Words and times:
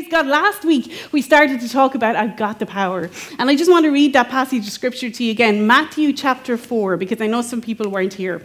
Praise 0.00 0.12
God. 0.12 0.28
Last 0.28 0.64
week, 0.64 1.08
we 1.12 1.20
started 1.20 1.60
to 1.60 1.68
talk 1.68 1.94
about 1.94 2.16
I've 2.16 2.34
got 2.34 2.58
the 2.58 2.64
power. 2.64 3.10
And 3.38 3.50
I 3.50 3.54
just 3.54 3.70
want 3.70 3.84
to 3.84 3.90
read 3.90 4.14
that 4.14 4.30
passage 4.30 4.66
of 4.66 4.72
scripture 4.72 5.10
to 5.10 5.24
you 5.24 5.30
again 5.30 5.66
Matthew 5.66 6.14
chapter 6.14 6.56
4, 6.56 6.96
because 6.96 7.20
I 7.20 7.26
know 7.26 7.42
some 7.42 7.60
people 7.60 7.90
weren't 7.90 8.14
here 8.14 8.40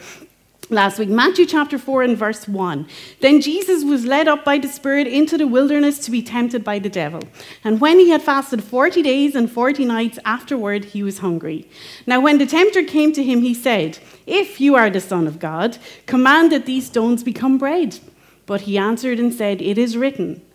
last 0.69 0.99
week. 0.99 1.07
Matthew 1.07 1.45
chapter 1.45 1.79
4 1.79 2.03
and 2.03 2.17
verse 2.17 2.45
1. 2.45 2.85
Then 3.21 3.39
Jesus 3.39 3.85
was 3.85 4.03
led 4.03 4.27
up 4.27 4.43
by 4.43 4.57
the 4.57 4.67
Spirit 4.67 5.07
into 5.07 5.37
the 5.37 5.47
wilderness 5.47 5.97
to 5.99 6.11
be 6.11 6.21
tempted 6.21 6.65
by 6.65 6.77
the 6.77 6.89
devil. 6.89 7.21
And 7.63 7.79
when 7.79 7.99
he 7.99 8.09
had 8.09 8.21
fasted 8.21 8.61
40 8.61 9.01
days 9.01 9.33
and 9.33 9.49
40 9.49 9.85
nights 9.85 10.19
afterward, 10.25 10.83
he 10.83 11.03
was 11.03 11.19
hungry. 11.19 11.69
Now, 12.05 12.19
when 12.19 12.37
the 12.37 12.45
tempter 12.45 12.83
came 12.83 13.13
to 13.13 13.23
him, 13.23 13.39
he 13.43 13.53
said, 13.53 13.99
If 14.27 14.59
you 14.59 14.75
are 14.75 14.89
the 14.89 14.99
Son 14.99 15.25
of 15.25 15.39
God, 15.39 15.77
command 16.05 16.51
that 16.51 16.65
these 16.65 16.87
stones 16.87 17.23
become 17.23 17.57
bread. 17.57 17.99
But 18.45 18.61
he 18.61 18.77
answered 18.77 19.19
and 19.19 19.33
said, 19.33 19.61
It 19.61 19.77
is 19.77 19.95
written, 19.95 20.41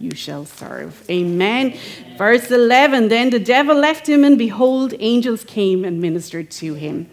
you 0.00 0.14
shall 0.14 0.46
serve. 0.46 1.04
Amen. 1.10 1.76
Verse 2.16 2.50
11 2.50 3.08
Then 3.08 3.30
the 3.30 3.38
devil 3.38 3.76
left 3.76 4.08
him, 4.08 4.24
and 4.24 4.38
behold, 4.38 4.94
angels 4.98 5.44
came 5.44 5.84
and 5.84 6.00
ministered 6.00 6.50
to 6.52 6.74
him. 6.74 7.08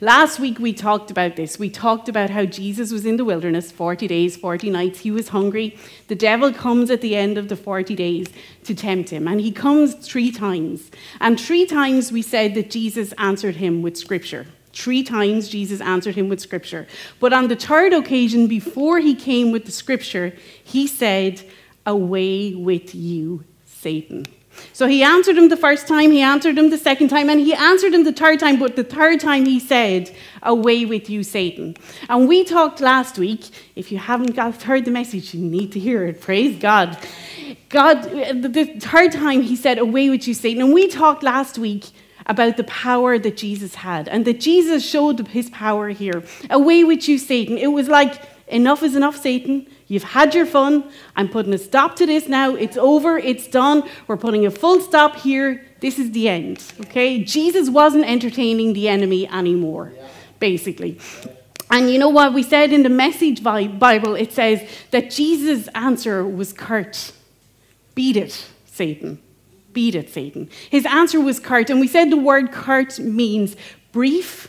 Last 0.00 0.40
week 0.40 0.58
we 0.58 0.72
talked 0.72 1.12
about 1.12 1.36
this. 1.36 1.58
We 1.58 1.70
talked 1.70 2.08
about 2.08 2.30
how 2.30 2.46
Jesus 2.46 2.90
was 2.90 3.06
in 3.06 3.16
the 3.16 3.24
wilderness 3.24 3.70
40 3.70 4.08
days, 4.08 4.36
40 4.36 4.70
nights. 4.70 5.00
He 5.00 5.12
was 5.12 5.28
hungry. 5.28 5.78
The 6.08 6.16
devil 6.16 6.52
comes 6.52 6.90
at 6.90 7.00
the 7.00 7.14
end 7.14 7.38
of 7.38 7.48
the 7.48 7.56
40 7.56 7.94
days 7.94 8.26
to 8.64 8.74
tempt 8.74 9.10
him, 9.10 9.28
and 9.28 9.40
he 9.40 9.52
comes 9.52 9.94
three 9.94 10.32
times. 10.32 10.90
And 11.20 11.40
three 11.40 11.66
times 11.66 12.10
we 12.10 12.22
said 12.22 12.54
that 12.54 12.70
Jesus 12.70 13.12
answered 13.18 13.56
him 13.56 13.82
with 13.82 13.96
scripture. 13.96 14.46
Three 14.72 15.04
times 15.04 15.48
Jesus 15.48 15.80
answered 15.80 16.16
him 16.16 16.28
with 16.28 16.40
scripture. 16.40 16.88
But 17.20 17.32
on 17.32 17.46
the 17.46 17.54
third 17.54 17.92
occasion, 17.92 18.48
before 18.48 18.98
he 18.98 19.14
came 19.14 19.52
with 19.52 19.66
the 19.66 19.70
scripture, 19.70 20.34
he 20.64 20.88
said, 20.88 21.42
Away 21.86 22.54
with 22.54 22.94
you, 22.94 23.44
Satan. 23.66 24.26
So 24.72 24.86
he 24.86 25.02
answered 25.02 25.36
him 25.36 25.48
the 25.48 25.56
first 25.56 25.86
time, 25.86 26.10
he 26.10 26.20
answered 26.20 26.56
him 26.56 26.70
the 26.70 26.78
second 26.78 27.08
time, 27.08 27.28
and 27.28 27.40
he 27.40 27.54
answered 27.54 27.92
him 27.92 28.04
the 28.04 28.12
third 28.12 28.40
time, 28.40 28.58
but 28.58 28.76
the 28.76 28.84
third 28.84 29.20
time 29.20 29.46
he 29.46 29.60
said, 29.60 30.14
Away 30.42 30.84
with 30.84 31.10
you, 31.10 31.22
Satan. 31.22 31.76
And 32.08 32.28
we 32.28 32.44
talked 32.44 32.80
last 32.80 33.18
week, 33.18 33.46
if 33.76 33.90
you 33.90 33.98
haven't 33.98 34.36
heard 34.62 34.84
the 34.84 34.90
message, 34.90 35.34
you 35.34 35.40
need 35.40 35.72
to 35.72 35.80
hear 35.80 36.04
it. 36.06 36.20
Praise 36.20 36.58
God. 36.58 36.98
God, 37.68 38.02
the 38.02 38.78
third 38.80 39.12
time 39.12 39.42
he 39.42 39.56
said, 39.56 39.78
Away 39.78 40.10
with 40.10 40.28
you, 40.28 40.34
Satan. 40.34 40.62
And 40.62 40.72
we 40.72 40.88
talked 40.88 41.22
last 41.22 41.58
week 41.58 41.86
about 42.26 42.56
the 42.56 42.64
power 42.64 43.18
that 43.18 43.36
Jesus 43.36 43.74
had, 43.74 44.08
and 44.08 44.24
that 44.24 44.40
Jesus 44.40 44.88
showed 44.88 45.26
his 45.28 45.50
power 45.50 45.90
here. 45.90 46.22
Away 46.50 46.84
with 46.84 47.08
you, 47.08 47.18
Satan. 47.18 47.58
It 47.58 47.68
was 47.68 47.88
like, 47.88 48.22
Enough 48.46 48.82
is 48.82 48.94
enough, 48.94 49.16
Satan. 49.16 49.66
You've 49.86 50.04
had 50.04 50.34
your 50.34 50.46
fun. 50.46 50.90
I'm 51.14 51.28
putting 51.28 51.52
a 51.52 51.58
stop 51.58 51.96
to 51.96 52.06
this 52.06 52.28
now. 52.28 52.54
It's 52.54 52.76
over. 52.76 53.18
It's 53.18 53.46
done. 53.46 53.88
We're 54.06 54.16
putting 54.16 54.46
a 54.46 54.50
full 54.50 54.80
stop 54.80 55.16
here. 55.16 55.64
This 55.80 55.98
is 55.98 56.12
the 56.12 56.28
end. 56.28 56.64
Okay? 56.80 57.22
Jesus 57.22 57.68
wasn't 57.68 58.04
entertaining 58.04 58.72
the 58.72 58.88
enemy 58.88 59.28
anymore, 59.28 59.92
basically. 60.40 60.98
And 61.70 61.90
you 61.90 61.98
know 61.98 62.08
what 62.08 62.32
we 62.32 62.42
said 62.42 62.72
in 62.72 62.82
the 62.82 62.88
Message 62.88 63.42
Bible? 63.42 64.14
It 64.14 64.32
says 64.32 64.66
that 64.90 65.10
Jesus' 65.10 65.68
answer 65.74 66.26
was 66.26 66.52
curt 66.52 67.12
Beat 67.94 68.16
it, 68.16 68.46
Satan. 68.66 69.20
Beat 69.72 69.94
it, 69.94 70.10
Satan. 70.10 70.50
His 70.70 70.84
answer 70.86 71.20
was 71.20 71.38
curt. 71.38 71.70
And 71.70 71.80
we 71.80 71.86
said 71.86 72.10
the 72.10 72.16
word 72.16 72.52
curt 72.52 72.98
means 72.98 73.56
brief, 73.92 74.48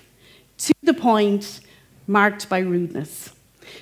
to 0.58 0.74
the 0.82 0.94
point, 0.94 1.60
marked 2.08 2.50
by 2.50 2.60
rudeness. 2.60 3.35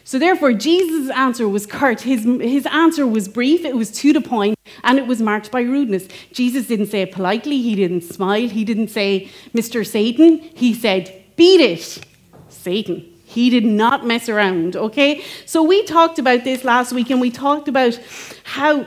So, 0.04 0.20
therefore, 0.20 0.54
Jesus' 0.54 1.10
answer 1.12 1.48
was 1.48 1.66
curt. 1.66 2.02
His, 2.02 2.24
his 2.24 2.66
answer 2.68 3.06
was 3.08 3.28
brief, 3.28 3.66
it 3.66 3.76
was 3.76 3.92
to 3.92 4.14
the 4.14 4.22
point, 4.22 4.58
and 4.84 4.98
it 4.98 5.08
was 5.08 5.22
marked 5.22 5.52
by 5.52 5.62
rudeness. 5.62 6.08
Jesus 6.32 6.68
didn't 6.68 6.88
say 6.88 7.02
it 7.02 7.12
politely, 7.12 7.62
he 7.62 7.76
didn't 7.76 8.02
smile, 8.02 8.50
he 8.50 8.66
didn't 8.66 8.90
say, 8.90 9.30
Mr. 9.54 9.86
Satan. 9.86 10.40
He 10.40 10.74
said, 10.74 11.24
Beat 11.36 11.62
it, 11.62 12.06
Satan. 12.50 13.10
He 13.26 13.50
did 13.50 13.66
not 13.66 14.06
mess 14.06 14.30
around, 14.30 14.76
okay? 14.76 15.24
So, 15.46 15.64
we 15.64 15.84
talked 15.86 16.20
about 16.20 16.44
this 16.44 16.64
last 16.64 16.94
week, 16.94 17.10
and 17.10 17.22
we 17.22 17.32
talked 17.32 17.68
about 17.68 18.00
how 18.44 18.86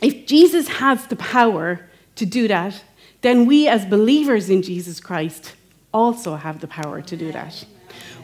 if 0.00 0.26
Jesus 0.26 0.68
has 0.68 1.06
the 1.06 1.16
power 1.16 1.88
to 2.16 2.26
do 2.26 2.48
that, 2.48 2.82
then 3.20 3.46
we 3.46 3.68
as 3.68 3.84
believers 3.84 4.48
in 4.48 4.62
Jesus 4.62 5.00
Christ 5.00 5.54
also 5.92 6.36
have 6.36 6.60
the 6.60 6.68
power 6.68 7.02
to 7.02 7.16
do 7.16 7.32
that. 7.32 7.64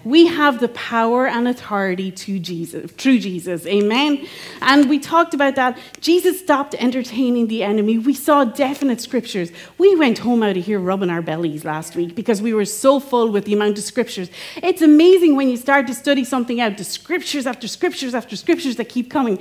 We 0.04 0.26
have 0.26 0.60
the 0.60 0.69
power 0.69 1.26
and 1.26 1.48
authority 1.48 2.10
to 2.10 2.38
Jesus, 2.38 2.91
through 2.92 3.20
Jesus. 3.20 3.66
Amen. 3.66 4.26
And 4.60 4.88
we 4.88 4.98
talked 4.98 5.32
about 5.32 5.56
that. 5.56 5.78
Jesus 6.00 6.38
stopped 6.38 6.75
entertaining 6.75 7.48
the 7.48 7.62
enemy. 7.62 7.98
We 7.98 8.15
saw 8.15 8.44
definite 8.44 9.00
scriptures. 9.00 9.50
We 9.78 9.97
went 9.97 10.19
home 10.19 10.42
out 10.42 10.56
of 10.56 10.65
here 10.65 10.78
rubbing 10.78 11.10
our 11.10 11.22
bellies 11.22 11.65
last 11.65 11.97
week 11.97 12.15
because 12.15 12.42
we 12.42 12.53
were 12.53 12.66
so 12.66 13.00
full 13.00 13.31
with 13.31 13.47
the 13.47 13.54
amount 13.54 13.78
of 13.78 13.84
scriptures. 13.84 14.31
It's 14.56 14.82
amazing 14.82 15.37
when 15.37 15.48
you 15.48 15.56
start 15.56 15.87
to 15.87 15.94
study 15.94 16.25
something 16.25 16.60
out, 16.60 16.76
the 16.76 16.84
scriptures 16.84 17.47
after 17.47 17.66
scriptures 17.66 18.15
after 18.15 18.36
scriptures 18.36 18.76
that 18.76 18.91
keep 18.91 19.10
coming. 19.10 19.38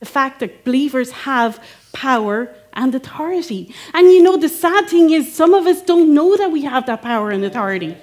The 0.00 0.06
fact 0.06 0.40
that 0.40 0.64
believers 0.64 1.10
have 1.10 1.62
power 1.92 2.54
and 2.72 2.94
authority. 2.94 3.74
And 3.92 4.06
you 4.12 4.22
know, 4.22 4.36
the 4.36 4.48
sad 4.48 4.88
thing 4.88 5.10
is, 5.10 5.34
some 5.34 5.52
of 5.52 5.66
us 5.66 5.82
don't 5.82 6.14
know 6.14 6.36
that 6.36 6.52
we 6.52 6.62
have 6.62 6.86
that 6.86 7.02
power 7.02 7.30
and 7.30 7.44
authority. 7.44 7.96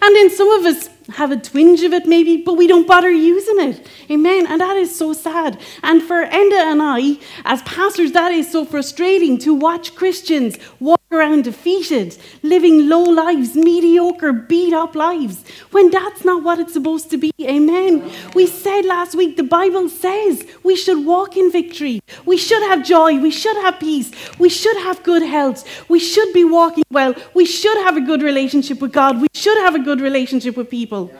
And 0.00 0.16
then 0.16 0.30
some 0.30 0.50
of 0.50 0.64
us 0.64 0.88
have 1.16 1.30
a 1.30 1.36
twinge 1.36 1.82
of 1.82 1.92
it 1.92 2.06
maybe, 2.06 2.36
but 2.38 2.54
we 2.54 2.66
don't 2.66 2.86
bother 2.86 3.10
using 3.10 3.60
it. 3.60 3.86
Amen. 4.10 4.46
And 4.46 4.60
that 4.60 4.76
is 4.76 4.96
so 4.96 5.12
sad. 5.12 5.60
And 5.82 6.02
for 6.02 6.24
Enda 6.24 6.72
and 6.72 6.80
I, 6.82 7.18
as 7.44 7.62
pastors, 7.62 8.12
that 8.12 8.32
is 8.32 8.50
so 8.50 8.64
frustrating 8.64 9.38
to 9.38 9.52
watch 9.52 9.94
Christians 9.94 10.58
walk 10.80 11.01
around 11.12 11.44
defeated, 11.44 12.16
living 12.42 12.88
low 12.88 13.02
lives, 13.02 13.54
mediocre, 13.54 14.32
beat 14.32 14.72
up 14.72 14.94
lives, 14.94 15.44
when 15.70 15.90
that's 15.90 16.24
not 16.24 16.42
what 16.42 16.58
it's 16.58 16.72
supposed 16.72 17.10
to 17.10 17.16
be. 17.16 17.32
Amen. 17.42 18.10
We 18.34 18.46
said 18.46 18.84
last 18.84 19.14
week, 19.14 19.36
the 19.36 19.42
Bible 19.42 19.88
says 19.88 20.46
we 20.62 20.76
should 20.76 21.04
walk 21.04 21.36
in 21.36 21.50
victory. 21.52 22.00
We 22.24 22.36
should 22.36 22.62
have 22.62 22.84
joy. 22.84 23.18
We 23.18 23.30
should 23.30 23.56
have 23.58 23.78
peace. 23.78 24.10
We 24.38 24.48
should 24.48 24.76
have 24.78 25.02
good 25.02 25.22
health. 25.22 25.64
We 25.88 25.98
should 25.98 26.32
be 26.32 26.44
walking 26.44 26.84
well. 26.90 27.14
We 27.34 27.44
should 27.44 27.76
have 27.78 27.96
a 27.96 28.00
good 28.00 28.22
relationship 28.22 28.80
with 28.80 28.92
God. 28.92 29.20
We 29.20 29.28
should 29.34 29.58
have 29.58 29.74
a 29.74 29.80
good 29.80 30.00
relationship 30.00 30.56
with 30.56 30.70
people. 30.70 31.12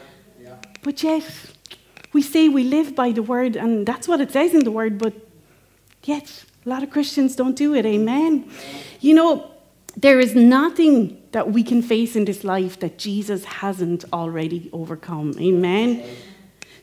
But 0.83 1.03
yet, 1.03 1.25
we 2.13 2.23
say 2.23 2.49
we 2.49 2.65
live 2.65 2.95
by 2.95 3.13
the 3.13 3.23
word, 3.23 3.57
and 3.57 3.87
that's 3.87 4.09
what 4.09 4.21
it 4.21 4.33
says 4.33 4.53
in 4.53 4.65
the 4.65 4.71
word, 4.71 4.99
but 4.99 5.15
yet, 6.03 6.45
a 6.67 6.69
lot 6.69 6.83
of 6.83 6.91
Christians 6.91 7.37
don't 7.37 7.57
do 7.57 7.75
it. 7.75 7.87
Amen. 7.87 8.51
You 9.01 9.15
know, 9.15 9.52
there 9.97 10.21
is 10.21 10.35
nothing 10.35 11.23
that 11.33 11.53
we 11.53 11.63
can 11.63 11.83
face 11.83 12.17
in 12.17 12.25
this 12.25 12.45
life 12.45 12.81
that 12.81 12.99
Jesus 12.99 13.45
hasn't 13.45 14.05
already 14.13 14.71
overcome. 14.73 15.35
Amen. 15.39 16.03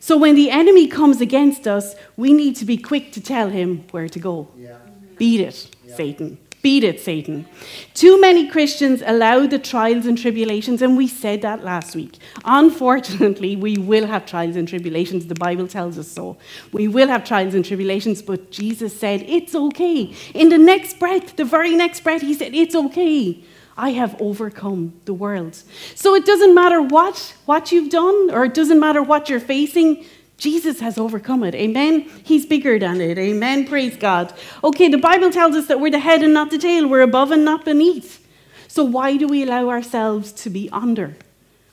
So 0.00 0.16
when 0.16 0.34
the 0.34 0.50
enemy 0.50 0.86
comes 0.86 1.20
against 1.20 1.66
us, 1.66 1.94
we 2.16 2.32
need 2.32 2.56
to 2.56 2.64
be 2.64 2.76
quick 2.76 3.12
to 3.12 3.20
tell 3.20 3.50
him 3.50 3.84
where 3.90 4.08
to 4.08 4.18
go. 4.18 4.48
Yeah. 4.56 4.78
Beat 5.18 5.40
it, 5.40 5.70
yeah. 5.84 5.96
Satan. 5.96 6.38
Beat 6.62 6.84
it, 6.84 7.00
Satan. 7.00 7.46
Too 7.94 8.20
many 8.20 8.46
Christians 8.46 9.02
allow 9.06 9.46
the 9.46 9.58
trials 9.58 10.04
and 10.04 10.18
tribulations, 10.18 10.82
and 10.82 10.94
we 10.94 11.08
said 11.08 11.40
that 11.40 11.64
last 11.64 11.96
week. 11.96 12.18
Unfortunately, 12.44 13.56
we 13.56 13.78
will 13.78 14.06
have 14.06 14.26
trials 14.26 14.56
and 14.56 14.68
tribulations. 14.68 15.26
The 15.26 15.34
Bible 15.34 15.66
tells 15.66 15.96
us 15.96 16.08
so. 16.08 16.36
We 16.72 16.86
will 16.86 17.08
have 17.08 17.24
trials 17.24 17.54
and 17.54 17.64
tribulations, 17.64 18.20
but 18.20 18.50
Jesus 18.50 18.98
said, 18.98 19.22
It's 19.26 19.54
okay. 19.54 20.14
In 20.34 20.50
the 20.50 20.58
next 20.58 20.98
breath, 20.98 21.36
the 21.36 21.46
very 21.46 21.74
next 21.74 22.00
breath, 22.00 22.20
He 22.20 22.34
said, 22.34 22.54
It's 22.54 22.74
okay. 22.74 23.42
I 23.78 23.92
have 23.92 24.20
overcome 24.20 24.92
the 25.06 25.14
world. 25.14 25.54
So 25.94 26.14
it 26.14 26.26
doesn't 26.26 26.54
matter 26.54 26.82
what, 26.82 27.34
what 27.46 27.72
you've 27.72 27.88
done, 27.88 28.30
or 28.30 28.44
it 28.44 28.52
doesn't 28.52 28.78
matter 28.78 29.02
what 29.02 29.30
you're 29.30 29.40
facing, 29.40 30.04
Jesus 30.40 30.80
has 30.80 30.96
overcome 30.96 31.44
it. 31.44 31.54
Amen. 31.54 32.00
He's 32.24 32.46
bigger 32.46 32.78
than 32.78 33.00
it. 33.00 33.18
Amen. 33.18 33.66
Praise 33.66 33.96
God. 33.96 34.32
Okay, 34.64 34.88
the 34.88 34.96
Bible 34.96 35.30
tells 35.30 35.54
us 35.54 35.66
that 35.66 35.80
we're 35.80 35.90
the 35.90 35.98
head 35.98 36.22
and 36.22 36.32
not 36.32 36.50
the 36.50 36.56
tail. 36.56 36.88
We're 36.88 37.02
above 37.02 37.30
and 37.30 37.44
not 37.44 37.66
beneath. 37.66 38.26
So 38.66 38.82
why 38.82 39.18
do 39.18 39.28
we 39.28 39.42
allow 39.42 39.68
ourselves 39.68 40.32
to 40.32 40.48
be 40.48 40.70
under? 40.72 41.14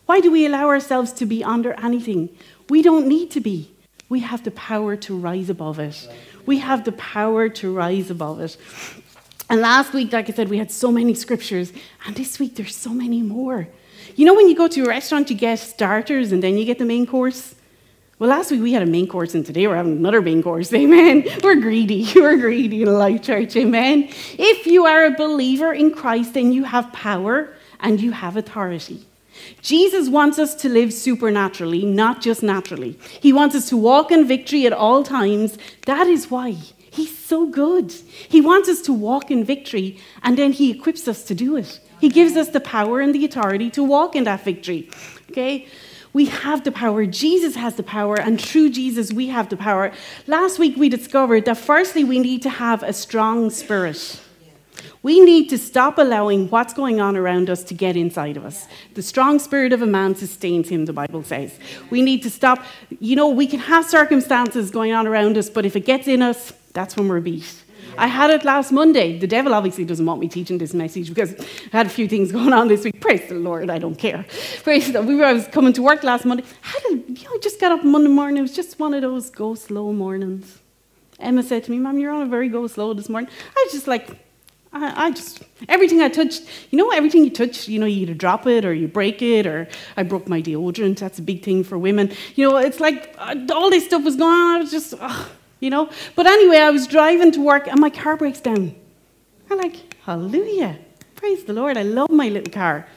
Why 0.06 0.20
do 0.20 0.30
we 0.30 0.46
allow 0.46 0.68
ourselves 0.68 1.14
to 1.14 1.26
be 1.26 1.46
under 1.46 1.80
anything? 1.82 2.30
We 2.70 2.82
don't 2.82 3.08
need 3.08 3.32
to 3.32 3.40
be. 3.40 3.72
We 4.10 4.20
have 4.20 4.44
the 4.44 4.52
power 4.52 4.98
to 4.98 5.18
rise 5.18 5.50
above 5.50 5.80
it. 5.80 6.10
We 6.46 6.58
have 6.60 6.84
the 6.84 6.92
power 6.92 7.48
to 7.48 7.74
rise 7.74 8.10
above 8.10 8.42
it. 8.42 8.58
And 9.50 9.62
last 9.62 9.94
week, 9.94 10.12
like 10.12 10.30
I 10.30 10.34
said, 10.34 10.50
we 10.50 10.58
had 10.58 10.72
so 10.72 10.92
many 10.92 11.14
scriptures, 11.14 11.72
and 12.06 12.18
this 12.18 12.38
week 12.38 12.56
there's 12.56 12.76
so 12.76 12.90
many 12.90 13.22
more. 13.22 13.70
You 14.18 14.26
know, 14.26 14.34
when 14.34 14.50
you 14.50 14.56
go 14.56 14.68
to 14.68 14.84
a 14.84 14.88
restaurant, 14.88 15.30
you 15.30 15.38
get 15.38 15.60
starters 15.60 16.34
and 16.34 16.44
then 16.44 16.58
you 16.58 16.66
get 16.66 16.80
the 16.80 16.86
main 16.86 17.06
course? 17.06 17.56
Well, 18.20 18.32
last 18.32 18.50
week 18.50 18.64
we 18.64 18.74
had 18.74 18.82
a 18.82 18.88
main 18.88 19.08
course, 19.08 19.36
and 19.36 19.46
today 19.46 19.68
we're 19.68 19.76
having 19.76 19.98
another 19.98 20.24
main 20.24 20.42
course. 20.42 20.74
Amen. 20.74 21.24
We're 21.44 21.58
greedy. 21.58 22.08
We're 22.16 22.38
greedy 22.38 22.82
in 22.82 22.88
Alive 22.88 23.22
Church. 23.22 23.56
Amen. 23.56 24.10
If 24.40 24.66
you 24.66 24.88
are 24.88 25.06
a 25.06 25.12
believer 25.12 25.72
in 25.72 25.92
Christ, 25.94 26.34
then 26.34 26.52
you 26.52 26.64
have 26.64 26.92
power 26.92 27.54
and 27.80 28.02
you 28.02 28.12
have 28.14 28.36
authority. 28.36 29.06
Jesus 29.62 30.10
wants 30.10 30.40
us 30.40 30.56
to 30.56 30.68
live 30.68 30.94
supernaturally, 30.94 31.86
not 31.86 32.20
just 32.22 32.42
naturally. 32.42 32.98
He 33.22 33.32
wants 33.32 33.56
us 33.56 33.70
to 33.70 33.78
walk 33.78 34.12
in 34.12 34.28
victory 34.28 34.66
at 34.66 34.74
all 34.74 35.04
times. 35.04 35.60
That 35.86 36.08
is 36.08 36.32
why 36.32 36.58
He's 36.90 37.16
so 37.16 37.46
good. 37.46 37.92
He 37.92 38.42
wants 38.42 38.68
us 38.68 38.82
to 38.82 38.94
walk 38.94 39.30
in 39.30 39.44
victory, 39.44 40.00
and 40.24 40.36
then 40.36 40.54
He 40.54 40.72
equips 40.72 41.08
us 41.08 41.24
to 41.26 41.36
do 41.36 41.56
it. 41.56 41.80
He 42.02 42.10
gives 42.10 42.36
us 42.36 42.50
the 42.50 42.60
power 42.60 43.00
and 43.00 43.14
the 43.14 43.26
authority 43.26 43.70
to 43.72 43.84
walk 43.84 44.16
in 44.16 44.24
that 44.24 44.44
victory. 44.44 44.90
Okay? 45.30 45.68
We 46.18 46.26
have 46.26 46.64
the 46.64 46.72
power. 46.72 47.06
Jesus 47.06 47.54
has 47.54 47.76
the 47.76 47.84
power, 47.84 48.20
and 48.20 48.42
through 48.42 48.72
Jesus, 48.72 49.14
we 49.14 49.28
have 49.28 49.50
the 49.50 49.56
power. 49.56 49.92
Last 50.26 50.58
week, 50.58 50.76
we 50.76 50.90
discovered 50.90 51.46
that 51.46 51.58
firstly, 51.58 52.04
we 52.04 52.18
need 52.18 52.42
to 52.42 52.50
have 52.50 52.82
a 52.82 52.92
strong 52.92 53.52
spirit. 53.52 54.20
We 55.04 55.20
need 55.20 55.48
to 55.50 55.60
stop 55.60 56.00
allowing 56.00 56.50
what's 56.50 56.74
going 56.74 57.00
on 57.00 57.16
around 57.16 57.52
us 57.52 57.64
to 57.66 57.76
get 57.76 57.96
inside 57.96 58.36
of 58.36 58.46
us. 58.46 58.68
The 58.96 59.04
strong 59.04 59.38
spirit 59.38 59.74
of 59.74 59.84
a 59.84 59.86
man 59.86 60.16
sustains 60.16 60.70
him, 60.70 60.86
the 60.86 60.92
Bible 60.92 61.22
says. 61.22 61.60
We 61.92 62.02
need 62.02 62.24
to 62.24 62.32
stop. 62.32 62.64
You 63.00 63.16
know, 63.16 63.30
we 63.30 63.46
can 63.46 63.60
have 63.60 63.86
circumstances 63.86 64.72
going 64.72 64.94
on 64.94 65.06
around 65.06 65.38
us, 65.38 65.52
but 65.52 65.68
if 65.68 65.76
it 65.76 65.86
gets 65.86 66.08
in 66.08 66.24
us, 66.24 66.52
that's 66.74 66.98
when 66.98 67.10
we're 67.10 67.20
beat. 67.20 67.64
I 67.98 68.08
had 68.08 68.30
it 68.30 68.46
last 68.46 68.72
Monday. 68.72 69.18
The 69.18 69.28
devil 69.28 69.54
obviously 69.54 69.86
doesn't 69.86 70.06
want 70.06 70.20
me 70.20 70.28
teaching 70.28 70.58
this 70.58 70.74
message 70.74 71.10
because 71.10 71.34
I 71.74 71.78
had 71.78 71.88
a 71.88 71.90
few 71.90 72.08
things 72.08 72.32
going 72.38 72.54
on 72.54 72.68
this 72.68 72.84
week. 72.84 73.02
Praise 73.02 73.28
the 73.28 73.36
Lord, 73.36 73.70
I 73.70 73.80
don't 73.80 73.98
care. 73.98 74.26
Praise 74.64 74.92
the 74.92 75.02
We 75.02 75.16
were, 75.16 75.26
I 75.26 75.34
was 75.34 75.48
coming 75.48 75.74
to 75.74 75.82
work 75.82 76.04
last 76.04 76.26
Monday. 76.26 76.44
You 76.90 76.96
know, 76.96 77.32
I 77.34 77.40
just 77.42 77.60
got 77.60 77.72
up 77.72 77.84
Monday 77.84 78.10
morning. 78.10 78.38
It 78.38 78.42
was 78.42 78.56
just 78.56 78.80
one 78.80 78.94
of 78.94 79.02
those 79.02 79.30
go 79.30 79.56
slow 79.56 79.92
mornings. 79.92 80.60
Emma 81.20 81.42
said 81.42 81.64
to 81.64 81.72
me, 81.72 81.80
Mom, 81.80 81.98
you're 81.98 82.14
on 82.14 82.22
a 82.22 82.30
very 82.30 82.50
go 82.50 82.68
slow 82.68 82.94
this 82.94 83.10
morning. 83.10 83.30
I 83.56 83.64
was 83.66 83.74
just 83.74 83.88
like, 83.88 84.10
I, 84.74 85.08
I, 85.08 85.12
just, 85.12 85.44
everything 85.68 86.02
I 86.02 86.10
touched, 86.10 86.44
you 86.70 86.78
know, 86.78 86.92
everything 86.92 87.24
you 87.24 87.30
touch, 87.32 87.68
you 87.68 87.80
know, 87.80 87.86
you 87.86 88.02
either 88.02 88.14
drop 88.14 88.46
it 88.46 88.66
or 88.66 88.74
you 88.74 88.88
break 88.88 89.22
it, 89.22 89.48
or 89.48 89.68
I 89.96 90.04
broke 90.04 90.28
my 90.28 90.42
deodorant. 90.42 91.00
That's 91.00 91.20
a 91.20 91.22
big 91.22 91.44
thing 91.44 91.64
for 91.64 91.78
women. 91.78 92.12
You 92.36 92.50
know, 92.50 92.58
it's 92.58 92.80
like 92.80 93.16
uh, 93.18 93.36
all 93.52 93.70
this 93.70 93.86
stuff 93.86 94.04
was 94.04 94.16
going 94.16 94.34
on. 94.34 94.56
I 94.58 94.60
was 94.60 94.72
just, 94.72 94.94
uh, 95.00 95.26
you 95.60 95.70
know. 95.70 95.90
But 96.16 96.28
anyway, 96.28 96.58
I 96.58 96.70
was 96.70 96.88
driving 96.88 97.32
to 97.34 97.42
work 97.42 97.68
and 97.68 97.80
my 97.80 97.90
car 97.90 98.18
breaks 98.18 98.40
down. 98.40 98.76
I'm 99.50 99.58
like, 99.58 99.96
hallelujah. 100.04 100.78
Praise 101.16 101.44
the 101.46 101.54
Lord. 101.54 101.78
I 101.78 101.84
love 101.84 102.10
my 102.10 102.30
little 102.30 102.52
car. 102.52 102.88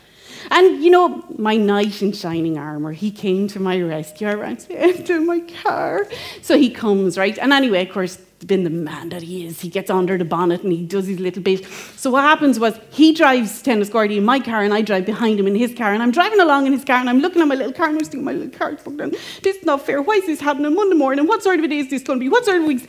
And 0.51 0.83
you 0.83 0.91
know, 0.91 1.25
my 1.39 1.57
knight 1.57 2.03
in 2.03 2.12
shining 2.12 2.59
armor, 2.59 2.93
he 2.93 3.11
came 3.11 3.47
to 3.49 3.61
my 3.61 3.81
rescue. 3.81 4.29
I 4.29 4.35
ran 4.35 4.57
to 4.57 5.21
my 5.21 5.41
car. 5.62 6.07
So 6.43 6.59
he 6.59 6.71
comes, 6.71 7.19
right? 7.19 7.39
And 7.39 7.53
anyway, 7.53 7.87
of 7.87 7.93
course, 7.93 8.19
been 8.45 8.65
the 8.65 8.71
man 8.71 9.11
that 9.11 9.23
he 9.23 9.47
is. 9.47 9.61
He 9.61 9.69
gets 9.69 9.91
under 9.91 10.17
the 10.17 10.25
bonnet 10.25 10.63
and 10.63 10.73
he 10.73 10.85
does 10.85 11.07
his 11.07 11.21
little 11.21 11.43
bit. 11.43 11.65
So 11.97 12.11
what 12.11 12.23
happens 12.23 12.59
was 12.59 12.79
he 12.91 13.13
drives 13.13 13.63
to 13.63 13.71
Enniscorthy 13.71 14.17
in 14.17 14.25
my 14.25 14.41
car 14.41 14.63
and 14.63 14.73
I 14.73 14.83
drive 14.83 15.07
behind 15.07 15.39
him 15.39 15.47
in 15.47 15.55
his 15.55 15.75
car 15.75 15.93
and 15.93 16.03
I'm 16.03 16.11
driving 16.11 16.41
along 16.41 16.67
in 16.67 16.73
his 16.73 16.85
car 16.85 16.97
and 16.97 17.11
I'm 17.11 17.21
looking 17.21 17.43
at 17.43 17.49
my 17.49 17.55
little 17.55 17.73
car 17.73 17.89
and 17.89 17.99
I'm 17.99 18.05
thinking, 18.05 18.25
my 18.25 18.33
little 18.33 18.59
car 18.59 18.77
fucked 18.77 18.97
down. 18.97 19.11
This 19.43 19.57
is 19.57 19.65
not 19.65 19.85
fair. 19.85 20.01
Why 20.03 20.15
is 20.15 20.27
this 20.27 20.41
happening 20.41 20.75
Monday 20.75 20.97
morning? 20.97 21.27
What 21.27 21.43
sort 21.43 21.59
of 21.59 21.65
a 21.65 21.69
day 21.69 21.79
is 21.79 21.91
this 21.91 22.03
going 22.03 22.19
to 22.19 22.25
be? 22.25 22.29
What 22.29 22.45
sort 22.45 22.59
of 22.59 22.65
weeks? 22.65 22.87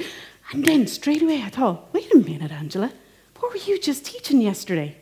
And 0.52 0.66
then 0.66 0.88
straight 0.88 1.22
away 1.22 1.42
I 1.44 1.50
thought, 1.50 1.94
wait 1.94 2.14
a 2.14 2.18
minute, 2.18 2.52
Angela. 2.52 2.92
What 3.40 3.52
were 3.52 3.58
you 3.58 3.80
just 3.80 4.06
teaching 4.06 4.42
yesterday? 4.42 4.96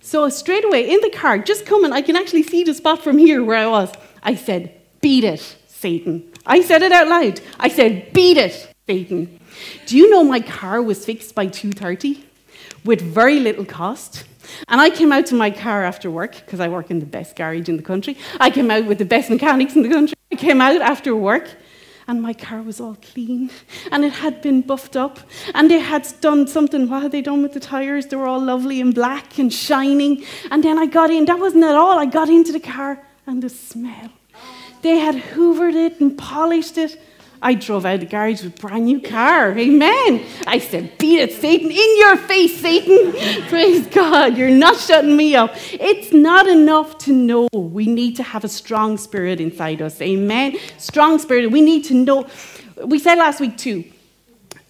So 0.00 0.28
straight 0.28 0.64
away 0.64 0.88
in 0.88 1.00
the 1.00 1.10
car, 1.10 1.38
just 1.38 1.66
coming, 1.66 1.92
I 1.92 2.02
can 2.02 2.14
actually 2.14 2.42
see 2.42 2.62
the 2.62 2.74
spot 2.74 3.02
from 3.02 3.18
here 3.18 3.42
where 3.42 3.58
I 3.58 3.66
was. 3.66 3.92
I 4.22 4.34
said, 4.34 4.72
beat 5.00 5.24
it, 5.24 5.56
Satan. 5.66 6.30
I 6.44 6.60
said 6.60 6.82
it 6.82 6.92
out 6.92 7.08
loud. 7.08 7.40
I 7.58 7.68
said, 7.68 8.12
beat 8.12 8.36
it, 8.36 8.72
Do 8.88 9.96
you 9.96 10.08
know 10.10 10.22
my 10.22 10.38
car 10.38 10.80
was 10.80 11.04
fixed 11.04 11.34
by 11.34 11.48
2.30 11.48 12.22
with 12.84 13.00
very 13.02 13.40
little 13.40 13.64
cost? 13.64 14.22
And 14.68 14.80
I 14.80 14.90
came 14.90 15.10
out 15.10 15.26
to 15.26 15.34
my 15.34 15.50
car 15.50 15.84
after 15.84 16.08
work, 16.08 16.36
because 16.36 16.60
I 16.60 16.68
work 16.68 16.88
in 16.88 17.00
the 17.00 17.06
best 17.06 17.34
garage 17.34 17.68
in 17.68 17.76
the 17.76 17.82
country. 17.82 18.16
I 18.38 18.48
came 18.48 18.70
out 18.70 18.86
with 18.86 18.98
the 18.98 19.04
best 19.04 19.28
mechanics 19.28 19.74
in 19.74 19.82
the 19.82 19.88
country. 19.88 20.16
I 20.30 20.36
came 20.36 20.60
out 20.60 20.80
after 20.80 21.16
work, 21.16 21.50
and 22.06 22.22
my 22.22 22.32
car 22.32 22.62
was 22.62 22.80
all 22.80 22.96
clean, 23.12 23.50
and 23.90 24.04
it 24.04 24.12
had 24.12 24.40
been 24.40 24.60
buffed 24.62 24.94
up, 24.94 25.18
and 25.52 25.68
they 25.68 25.80
had 25.80 26.06
done 26.20 26.46
something. 26.46 26.88
What 26.88 27.02
had 27.02 27.10
they 27.10 27.22
done 27.22 27.42
with 27.42 27.54
the 27.54 27.60
tires? 27.60 28.06
They 28.06 28.14
were 28.14 28.28
all 28.28 28.40
lovely 28.40 28.80
and 28.80 28.94
black 28.94 29.36
and 29.40 29.52
shining. 29.52 30.24
And 30.52 30.62
then 30.62 30.78
I 30.78 30.86
got 30.86 31.10
in. 31.10 31.24
That 31.24 31.40
wasn't 31.40 31.64
at 31.64 31.74
all. 31.74 31.98
I 31.98 32.06
got 32.06 32.28
into 32.28 32.52
the 32.52 32.60
car, 32.60 33.04
and 33.26 33.42
the 33.42 33.48
smell. 33.48 34.10
They 34.82 34.98
had 34.98 35.16
hoovered 35.16 35.74
it 35.74 36.00
and 36.00 36.16
polished 36.16 36.78
it. 36.78 37.00
I 37.42 37.54
drove 37.54 37.84
out 37.84 37.94
of 37.94 38.00
the 38.00 38.06
garage 38.06 38.42
with 38.42 38.56
a 38.56 38.60
brand 38.60 38.86
new 38.86 39.00
car. 39.00 39.56
Amen. 39.56 40.24
I 40.46 40.58
said, 40.58 40.96
Beat 40.98 41.20
it, 41.20 41.32
Satan. 41.32 41.70
In 41.70 41.98
your 41.98 42.16
face, 42.16 42.60
Satan. 42.60 43.12
Praise 43.48 43.86
God. 43.88 44.36
You're 44.36 44.50
not 44.50 44.76
shutting 44.76 45.16
me 45.16 45.34
up. 45.36 45.52
It's 45.72 46.12
not 46.12 46.48
enough 46.48 46.98
to 46.98 47.12
know. 47.12 47.48
We 47.52 47.86
need 47.86 48.16
to 48.16 48.22
have 48.22 48.44
a 48.44 48.48
strong 48.48 48.96
spirit 48.96 49.40
inside 49.40 49.82
us. 49.82 50.00
Amen. 50.00 50.56
Strong 50.78 51.18
spirit. 51.20 51.50
We 51.50 51.60
need 51.60 51.84
to 51.84 51.94
know. 51.94 52.26
We 52.84 52.98
said 52.98 53.16
last 53.16 53.40
week, 53.40 53.56
too. 53.56 53.84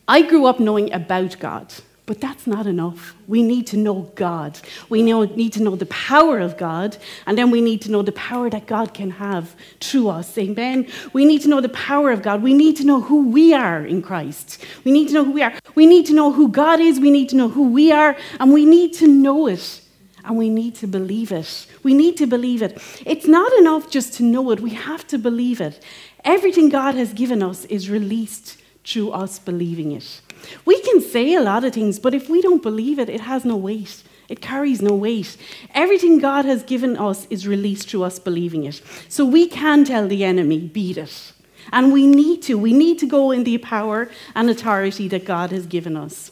I 0.09 0.23
grew 0.23 0.47
up 0.47 0.61
knowing 0.61 0.93
about 0.93 1.39
God. 1.41 1.73
But 2.07 2.21
that's 2.21 2.47
not 2.47 2.69
enough. 2.69 3.17
We 3.27 3.43
need 3.43 3.67
to 3.67 3.77
know 3.77 4.13
God. 4.15 4.61
We 4.89 5.03
need 5.03 5.53
to 5.55 5.63
know 5.63 5.75
the 5.75 5.87
power 5.87 6.39
of 6.39 6.57
God, 6.57 6.97
and 7.27 7.37
then 7.37 7.51
we 7.51 7.61
need 7.61 7.83
to 7.83 7.91
know 7.91 8.03
the 8.03 8.13
power 8.13 8.49
that 8.49 8.67
God 8.67 8.95
can 8.95 9.11
have 9.11 9.57
through 9.81 10.11
us. 10.11 10.39
Amen. 10.39 10.87
We 11.13 11.25
need 11.25 11.43
to 11.43 11.49
know 11.49 11.61
the 11.61 11.69
power 11.71 12.13
of 12.13 12.23
God. 12.23 12.45
We 12.45 12.55
need 12.55 12.77
to 12.77 12.85
know 12.85 13.01
who 13.01 13.29
we 13.29 13.53
are 13.53 13.85
in 13.85 14.03
Christ. 14.03 14.65
We 14.85 14.93
need 14.93 15.09
to 15.09 15.15
know 15.15 15.25
who 15.25 15.33
we 15.33 15.43
are. 15.43 15.55
We 15.75 15.85
need 15.85 16.07
to 16.07 16.15
know 16.15 16.31
who 16.31 16.47
God 16.49 16.79
is. 16.79 17.01
We 17.01 17.11
need 17.11 17.29
to 17.31 17.37
know 17.37 17.49
who 17.49 17.71
we 17.71 17.91
are, 17.91 18.17
and 18.39 18.53
we 18.53 18.65
need 18.65 18.93
to 18.95 19.09
know 19.09 19.49
it. 19.49 19.81
And 20.25 20.39
we 20.39 20.49
need 20.49 20.77
to 20.77 20.87
believe 20.87 21.33
it. 21.33 21.67
We 21.83 21.93
need 21.93 22.17
to 22.19 22.27
believe 22.27 22.63
it. 22.63 22.81
It's 23.05 23.27
not 23.27 23.53
enough 23.55 23.91
just 23.91 24.15
to 24.15 24.23
know 24.23 24.53
it, 24.53 24.61
we 24.61 24.71
have 24.71 25.07
to 25.09 25.19
believe 25.19 25.61
it. 25.61 25.83
Everything 26.25 26.69
God 26.69 26.95
has 26.95 27.13
given 27.13 27.43
us 27.43 27.65
is 27.67 27.91
released 27.91 28.61
through 28.87 29.11
us 29.11 29.39
believing 29.39 29.93
it. 29.93 30.21
We 30.65 30.81
can 30.81 31.01
say 31.01 31.35
a 31.35 31.43
lot 31.43 31.65
of 31.65 31.75
things, 31.75 31.99
but 31.99 32.15
if 32.15 32.29
we 32.31 32.41
don't 32.41 32.63
believe 32.63 32.99
it, 32.99 33.09
it 33.09 33.23
has 33.23 33.45
no 33.45 33.57
weight. 33.57 34.03
It 34.29 34.41
carries 34.41 34.83
no 34.83 34.95
weight. 34.95 35.37
Everything 35.75 36.19
God 36.19 36.45
has 36.45 36.63
given 36.63 36.97
us 36.97 37.27
is 37.31 37.47
released 37.47 37.91
through 37.91 38.05
us 38.05 38.19
believing 38.19 38.65
it. 38.65 38.81
So 39.09 39.25
we 39.25 39.49
can 39.49 39.85
tell 39.85 40.09
the 40.09 40.25
enemy, 40.25 40.61
beat 40.61 40.99
it. 40.99 41.33
And 41.73 41.93
we 41.93 42.07
need 42.07 42.43
to. 42.43 42.57
We 42.57 42.73
need 42.73 42.99
to 43.01 43.07
go 43.07 43.31
in 43.31 43.45
the 43.45 43.59
power 43.59 44.09
and 44.35 44.49
authority 44.49 45.09
that 45.09 45.25
God 45.25 45.51
has 45.51 45.67
given 45.67 45.97
us. 45.97 46.31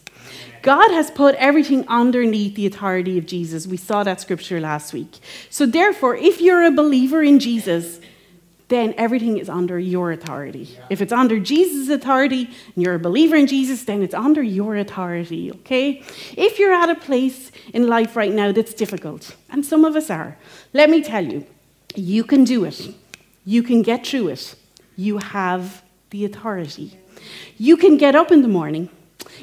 God 0.62 0.90
has 0.92 1.10
put 1.10 1.34
everything 1.34 1.86
underneath 1.88 2.54
the 2.54 2.66
authority 2.66 3.18
of 3.18 3.26
Jesus. 3.26 3.66
We 3.66 3.76
saw 3.76 4.02
that 4.04 4.20
scripture 4.20 4.60
last 4.60 4.92
week. 4.92 5.18
So, 5.50 5.66
therefore, 5.66 6.16
if 6.16 6.40
you're 6.40 6.64
a 6.64 6.70
believer 6.70 7.22
in 7.22 7.38
Jesus, 7.38 8.00
then 8.68 8.94
everything 8.96 9.36
is 9.36 9.48
under 9.48 9.78
your 9.78 10.12
authority. 10.12 10.60
Yeah. 10.74 10.86
If 10.90 11.02
it's 11.02 11.12
under 11.12 11.38
Jesus' 11.38 11.88
authority 11.88 12.50
and 12.74 12.82
you're 12.82 12.94
a 12.94 12.98
believer 12.98 13.36
in 13.36 13.46
Jesus, 13.46 13.84
then 13.84 14.02
it's 14.02 14.14
under 14.14 14.42
your 14.42 14.76
authority, 14.76 15.52
okay? 15.52 16.02
If 16.36 16.58
you're 16.58 16.72
at 16.72 16.88
a 16.88 16.94
place 16.94 17.52
in 17.72 17.86
life 17.86 18.16
right 18.16 18.32
now 18.32 18.52
that's 18.52 18.72
difficult, 18.72 19.36
and 19.50 19.64
some 19.64 19.84
of 19.84 19.96
us 19.96 20.10
are, 20.10 20.38
let 20.72 20.88
me 20.88 21.02
tell 21.02 21.24
you, 21.24 21.46
you 21.94 22.24
can 22.24 22.44
do 22.44 22.64
it. 22.64 22.94
You 23.44 23.62
can 23.62 23.82
get 23.82 24.06
through 24.06 24.28
it. 24.28 24.54
You 24.96 25.18
have 25.18 25.82
the 26.10 26.24
authority. 26.24 26.98
You 27.58 27.76
can 27.76 27.96
get 27.96 28.14
up 28.14 28.32
in 28.32 28.42
the 28.42 28.48
morning. 28.48 28.88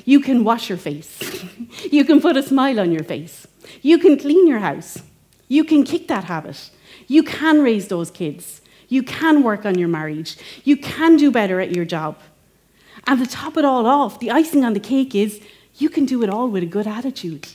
You 0.05 0.19
can 0.19 0.43
wash 0.43 0.69
your 0.69 0.77
face. 0.77 1.45
you 1.91 2.05
can 2.05 2.21
put 2.21 2.37
a 2.37 2.43
smile 2.43 2.79
on 2.79 2.91
your 2.91 3.03
face. 3.03 3.47
You 3.81 3.99
can 3.99 4.17
clean 4.17 4.47
your 4.47 4.59
house. 4.59 5.01
You 5.47 5.63
can 5.63 5.83
kick 5.83 6.07
that 6.07 6.25
habit. 6.25 6.71
You 7.07 7.23
can 7.23 7.61
raise 7.61 7.87
those 7.87 8.09
kids. 8.09 8.60
You 8.91 9.03
can 9.03 9.41
work 9.41 9.65
on 9.65 9.79
your 9.79 9.87
marriage. 9.87 10.35
You 10.65 10.75
can 10.75 11.15
do 11.15 11.31
better 11.31 11.61
at 11.61 11.73
your 11.73 11.85
job. 11.85 12.17
And 13.07 13.23
to 13.23 13.25
top 13.25 13.55
it 13.55 13.63
all 13.63 13.85
off, 13.87 14.19
the 14.19 14.31
icing 14.31 14.65
on 14.65 14.73
the 14.73 14.81
cake 14.81 15.15
is 15.15 15.39
you 15.75 15.89
can 15.89 16.05
do 16.05 16.21
it 16.23 16.29
all 16.29 16.49
with 16.49 16.61
a 16.61 16.65
good 16.65 16.85
attitude 16.85 17.47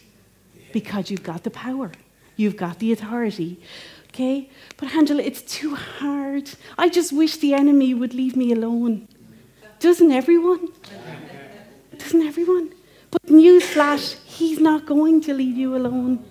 because 0.72 1.10
you've 1.10 1.22
got 1.22 1.44
the 1.44 1.50
power, 1.50 1.92
you've 2.36 2.56
got 2.56 2.78
the 2.78 2.90
authority. 2.90 3.60
Okay? 4.08 4.48
But 4.78 4.94
Angela, 4.94 5.22
it's 5.22 5.42
too 5.42 5.74
hard. 5.74 6.52
I 6.78 6.88
just 6.88 7.12
wish 7.12 7.36
the 7.36 7.52
enemy 7.52 7.92
would 7.92 8.14
leave 8.14 8.34
me 8.34 8.50
alone. 8.52 9.06
Doesn't 9.78 10.10
everyone? 10.10 10.68
Doesn't 11.98 12.22
everyone? 12.22 12.72
But 13.10 13.26
newsflash, 13.26 14.16
he's 14.24 14.58
not 14.58 14.86
going 14.86 15.20
to 15.20 15.34
leave 15.34 15.58
you 15.58 15.76
alone. 15.76 16.24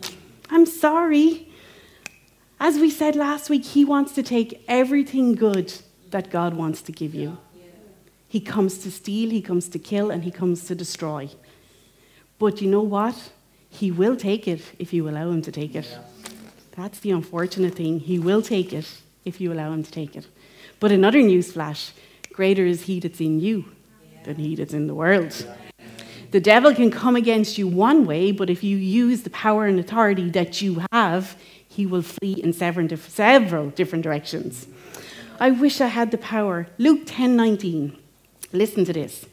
I'm 0.49 0.65
sorry. 0.65 1.47
As 2.59 2.77
we 2.79 2.89
said 2.89 3.15
last 3.15 3.49
week, 3.49 3.65
he 3.65 3.83
wants 3.83 4.13
to 4.13 4.23
take 4.23 4.63
everything 4.67 5.35
good 5.35 5.73
that 6.11 6.29
God 6.29 6.53
wants 6.53 6.81
to 6.83 6.91
give 6.91 7.13
you. 7.13 7.37
He 8.27 8.39
comes 8.39 8.77
to 8.79 8.91
steal, 8.91 9.29
he 9.29 9.41
comes 9.41 9.67
to 9.69 9.79
kill, 9.79 10.09
and 10.09 10.23
he 10.23 10.31
comes 10.31 10.65
to 10.65 10.75
destroy. 10.75 11.29
But 12.39 12.61
you 12.61 12.69
know 12.69 12.81
what? 12.81 13.31
He 13.69 13.91
will 13.91 14.15
take 14.15 14.47
it 14.47 14.61
if 14.79 14.93
you 14.93 15.07
allow 15.09 15.29
him 15.29 15.41
to 15.41 15.51
take 15.51 15.75
it. 15.75 15.97
That's 16.71 16.99
the 16.99 17.11
unfortunate 17.11 17.75
thing. 17.75 17.99
He 17.99 18.19
will 18.19 18.41
take 18.41 18.73
it 18.73 19.01
if 19.25 19.41
you 19.41 19.51
allow 19.51 19.71
him 19.71 19.83
to 19.83 19.91
take 19.91 20.15
it. 20.15 20.27
But 20.79 20.91
another 20.91 21.21
news 21.21 21.51
flash 21.51 21.91
greater 22.33 22.65
is 22.65 22.83
he 22.83 22.99
that's 22.99 23.21
in 23.21 23.39
you 23.39 23.65
than 24.23 24.35
he 24.35 24.55
that's 24.55 24.73
in 24.73 24.87
the 24.87 24.95
world. 24.95 25.45
The 26.31 26.41
devil 26.41 26.73
can 26.73 26.91
come 26.91 27.15
against 27.15 27.57
you 27.57 27.67
one 27.67 28.05
way, 28.05 28.31
but 28.33 28.49
if 28.49 28.63
you 28.63 28.75
use 28.75 29.23
the 29.23 29.29
power 29.29 29.65
and 29.65 29.79
authority 29.79 30.29
that 30.31 30.61
you 30.61 30.83
have, 30.91 31.37
he 31.75 31.85
will 31.85 32.01
flee 32.01 32.33
in 32.33 32.53
several 32.53 32.87
different 33.69 34.03
directions. 34.03 34.67
I 35.39 35.51
wish 35.51 35.81
I 35.81 35.87
had 35.87 36.11
the 36.11 36.17
power. 36.17 36.67
Luke 36.77 37.01
10 37.05 37.35
19. 37.35 37.97
Listen 38.53 38.85
to 38.85 38.93
this. 38.93 39.25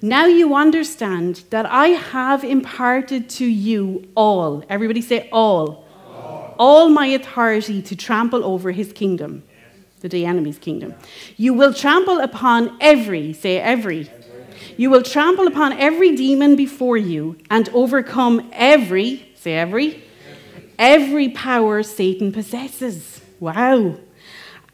Now 0.00 0.26
you 0.26 0.54
understand 0.54 1.44
that 1.50 1.66
I 1.66 1.88
have 1.88 2.42
imparted 2.42 3.28
to 3.30 3.44
you 3.44 4.08
all, 4.16 4.64
everybody 4.68 5.02
say 5.02 5.28
all, 5.30 5.84
all, 6.08 6.54
all 6.58 6.88
my 6.88 7.06
authority 7.06 7.82
to 7.82 7.94
trample 7.94 8.44
over 8.44 8.72
his 8.72 8.92
kingdom, 8.92 9.44
the 10.00 10.26
enemy's 10.26 10.58
kingdom. 10.58 10.94
You 11.36 11.54
will 11.54 11.72
trample 11.72 12.18
upon 12.18 12.76
every, 12.80 13.32
say 13.32 13.60
every, 13.60 14.10
you 14.76 14.90
will 14.90 15.02
trample 15.02 15.46
upon 15.46 15.74
every 15.74 16.16
demon 16.16 16.56
before 16.56 16.96
you 16.96 17.36
and 17.50 17.68
overcome 17.68 18.50
every, 18.52 19.30
say 19.36 19.54
every, 19.54 20.02
every 20.82 21.28
power 21.28 21.80
Satan 21.84 22.32
possesses. 22.32 23.20
Wow. 23.38 23.98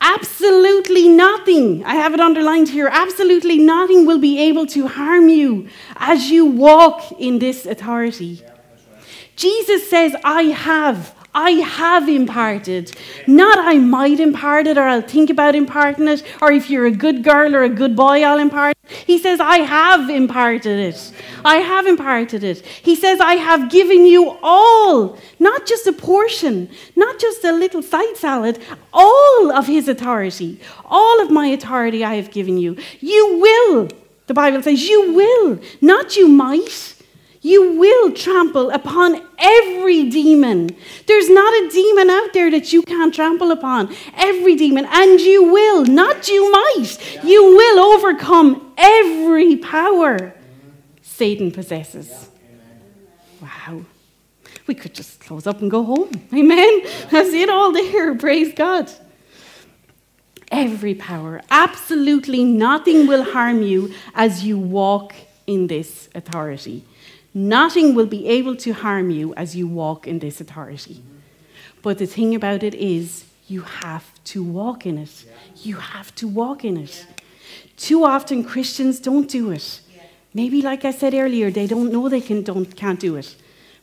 Absolutely 0.01 1.07
nothing, 1.09 1.85
I 1.85 1.97
have 1.97 2.15
it 2.15 2.21
underlined 2.21 2.69
here, 2.71 2.89
absolutely 2.91 3.59
nothing 3.59 4.07
will 4.07 4.19
be 4.19 4.41
able 4.41 4.67
to 4.69 4.87
harm 4.87 5.29
you 5.29 5.69
as 5.97 6.31
you 6.31 6.47
walk 6.47 7.13
in 7.19 7.41
this 7.41 7.67
authority. 7.67 8.43
Jesus 9.37 9.91
says, 9.91 10.17
I 10.25 10.45
have. 10.45 11.15
I 11.39 11.53
have 11.53 12.09
imparted. 12.09 12.91
Not 13.29 13.59
I 13.61 13.79
might 13.79 14.19
impart 14.19 14.67
it 14.67 14.77
or 14.77 14.83
I'll 14.83 15.03
think 15.03 15.31
about 15.31 15.55
imparting 15.55 16.09
it, 16.09 16.25
or 16.43 16.51
if 16.51 16.69
you're 16.69 16.87
a 16.87 16.91
good 16.91 17.23
girl 17.23 17.55
or 17.55 17.63
a 17.63 17.69
good 17.69 17.95
boy, 17.95 18.25
I'll 18.25 18.41
impart 18.41 18.77
it. 18.77 18.93
He 19.07 19.19
says, 19.19 19.39
I 19.39 19.59
have 19.59 20.11
imparted 20.11 20.81
it. 20.81 21.13
I 21.45 21.59
have 21.59 21.87
imparted 21.87 22.43
it. 22.43 22.67
He 22.67 22.97
says, 22.97 23.21
I 23.21 23.35
have 23.35 23.71
given 23.71 24.05
you 24.05 24.37
all, 24.43 25.17
not 25.39 25.65
just 25.65 25.87
a 25.87 25.93
portion, 25.93 26.71
not 26.97 27.21
just 27.21 27.45
a 27.45 27.53
little 27.53 27.83
side 27.83 28.17
salad, 28.17 28.59
all 28.93 29.53
of 29.53 29.69
his 29.69 29.87
authority. 29.87 30.61
All 30.87 31.23
of 31.23 31.31
my 31.31 31.47
authority 31.47 32.05
I 32.05 32.15
have 32.15 32.33
given 32.33 32.59
you. 32.59 32.77
You 32.99 33.39
will, 33.39 33.89
the 34.27 34.35
Bible 34.35 34.61
says, 34.61 34.89
you 34.89 35.13
will, 35.13 35.61
not 35.81 36.17
you 36.17 36.27
might. 36.27 36.98
You 37.41 37.79
will 37.79 38.13
trample 38.13 38.71
upon 38.71 39.23
every 39.39 40.11
demon. 40.11 40.71
There's 41.07 41.31
not 41.31 41.53
a 41.55 41.71
demon 41.71 42.11
out 42.11 42.33
there 42.33 42.51
that 42.51 42.73
you 42.73 42.83
can't 42.83 43.15
trample 43.15 43.53
upon. 43.53 43.95
Every 44.17 44.57
demon. 44.57 44.87
And 44.91 45.21
you 45.21 45.53
will, 45.53 45.85
not 45.85 46.29
you 46.29 46.51
might, 46.51 47.21
you 47.23 47.45
will 47.45 47.79
overcome 47.79 48.73
every 48.77 49.57
power 49.57 50.35
Satan 51.03 51.53
possesses. 51.53 52.29
Wow. 53.41 53.85
We 54.67 54.75
could 54.75 54.95
just 54.95 55.21
close 55.21 55.47
up 55.47 55.63
and 55.63 55.71
go 55.71 55.83
home. 55.83 56.11
Amen. 56.35 56.83
That's 57.11 57.31
it 57.31 57.49
all 57.49 57.73
there. 57.73 58.15
Praise 58.17 58.53
God. 58.53 58.91
Every 60.51 60.95
power. 60.95 61.41
Absolutely 61.51 62.43
nothing 62.43 63.07
will 63.07 63.23
harm 63.23 63.63
you 63.63 63.95
as 64.15 64.45
you 64.45 64.59
walk 64.59 65.15
in 65.47 65.67
this 65.69 66.09
authority. 66.15 66.85
Nothing 67.39 67.95
will 67.95 68.07
be 68.07 68.27
able 68.27 68.57
to 68.57 68.73
harm 68.73 69.11
you 69.11 69.33
as 69.35 69.55
you 69.55 69.69
walk 69.69 70.09
in 70.09 70.19
this 70.19 70.41
authority. 70.41 71.05
But 71.83 71.99
the 71.99 72.07
thing 72.07 72.35
about 72.35 72.65
it 72.65 72.75
is, 72.75 73.27
you 73.47 73.61
have 73.61 74.13
to 74.25 74.43
walk 74.43 74.85
in 74.85 74.99
it. 74.99 75.25
You 75.63 75.77
have 75.77 76.13
to 76.17 76.27
walk 76.27 76.65
in 76.65 76.77
it. 76.77 77.07
Too 77.77 78.03
often 78.03 78.43
Christians 78.43 78.99
don't 78.99 79.29
do 79.29 79.53
it. 79.53 79.81
Maybe, 80.35 80.63
like 80.63 80.85
I 80.85 80.91
said 80.91 81.15
earlier, 81.15 81.49
they 81.49 81.69
don't 81.69 81.93
know 81.93 82.09
they 82.09 82.21
can, 82.21 82.43
don't, 82.43 82.75
can't 82.75 82.99
do 82.99 83.15
it. 83.15 83.37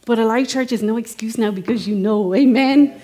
But 0.06 0.20
Alive 0.20 0.50
Church 0.50 0.74
is 0.74 0.84
no 0.84 0.98
excuse 0.98 1.38
now 1.38 1.52
because 1.52 1.88
you 1.88 1.96
know. 1.96 2.36
Amen. 2.36 3.02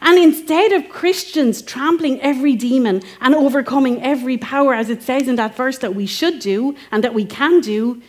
And 0.00 0.18
instead 0.18 0.72
of 0.72 0.88
Christians 0.88 1.62
trampling 1.62 2.20
every 2.20 2.56
demon 2.56 3.00
and 3.20 3.32
overcoming 3.32 4.02
every 4.02 4.38
power, 4.38 4.74
as 4.74 4.90
it 4.90 5.04
says 5.04 5.28
in 5.28 5.36
that 5.36 5.54
verse 5.54 5.78
that 5.78 5.94
we 5.94 6.06
should 6.06 6.40
do 6.40 6.74
and 6.90 7.04
that 7.04 7.14
we 7.14 7.24
can 7.24 7.60
do, 7.60 8.02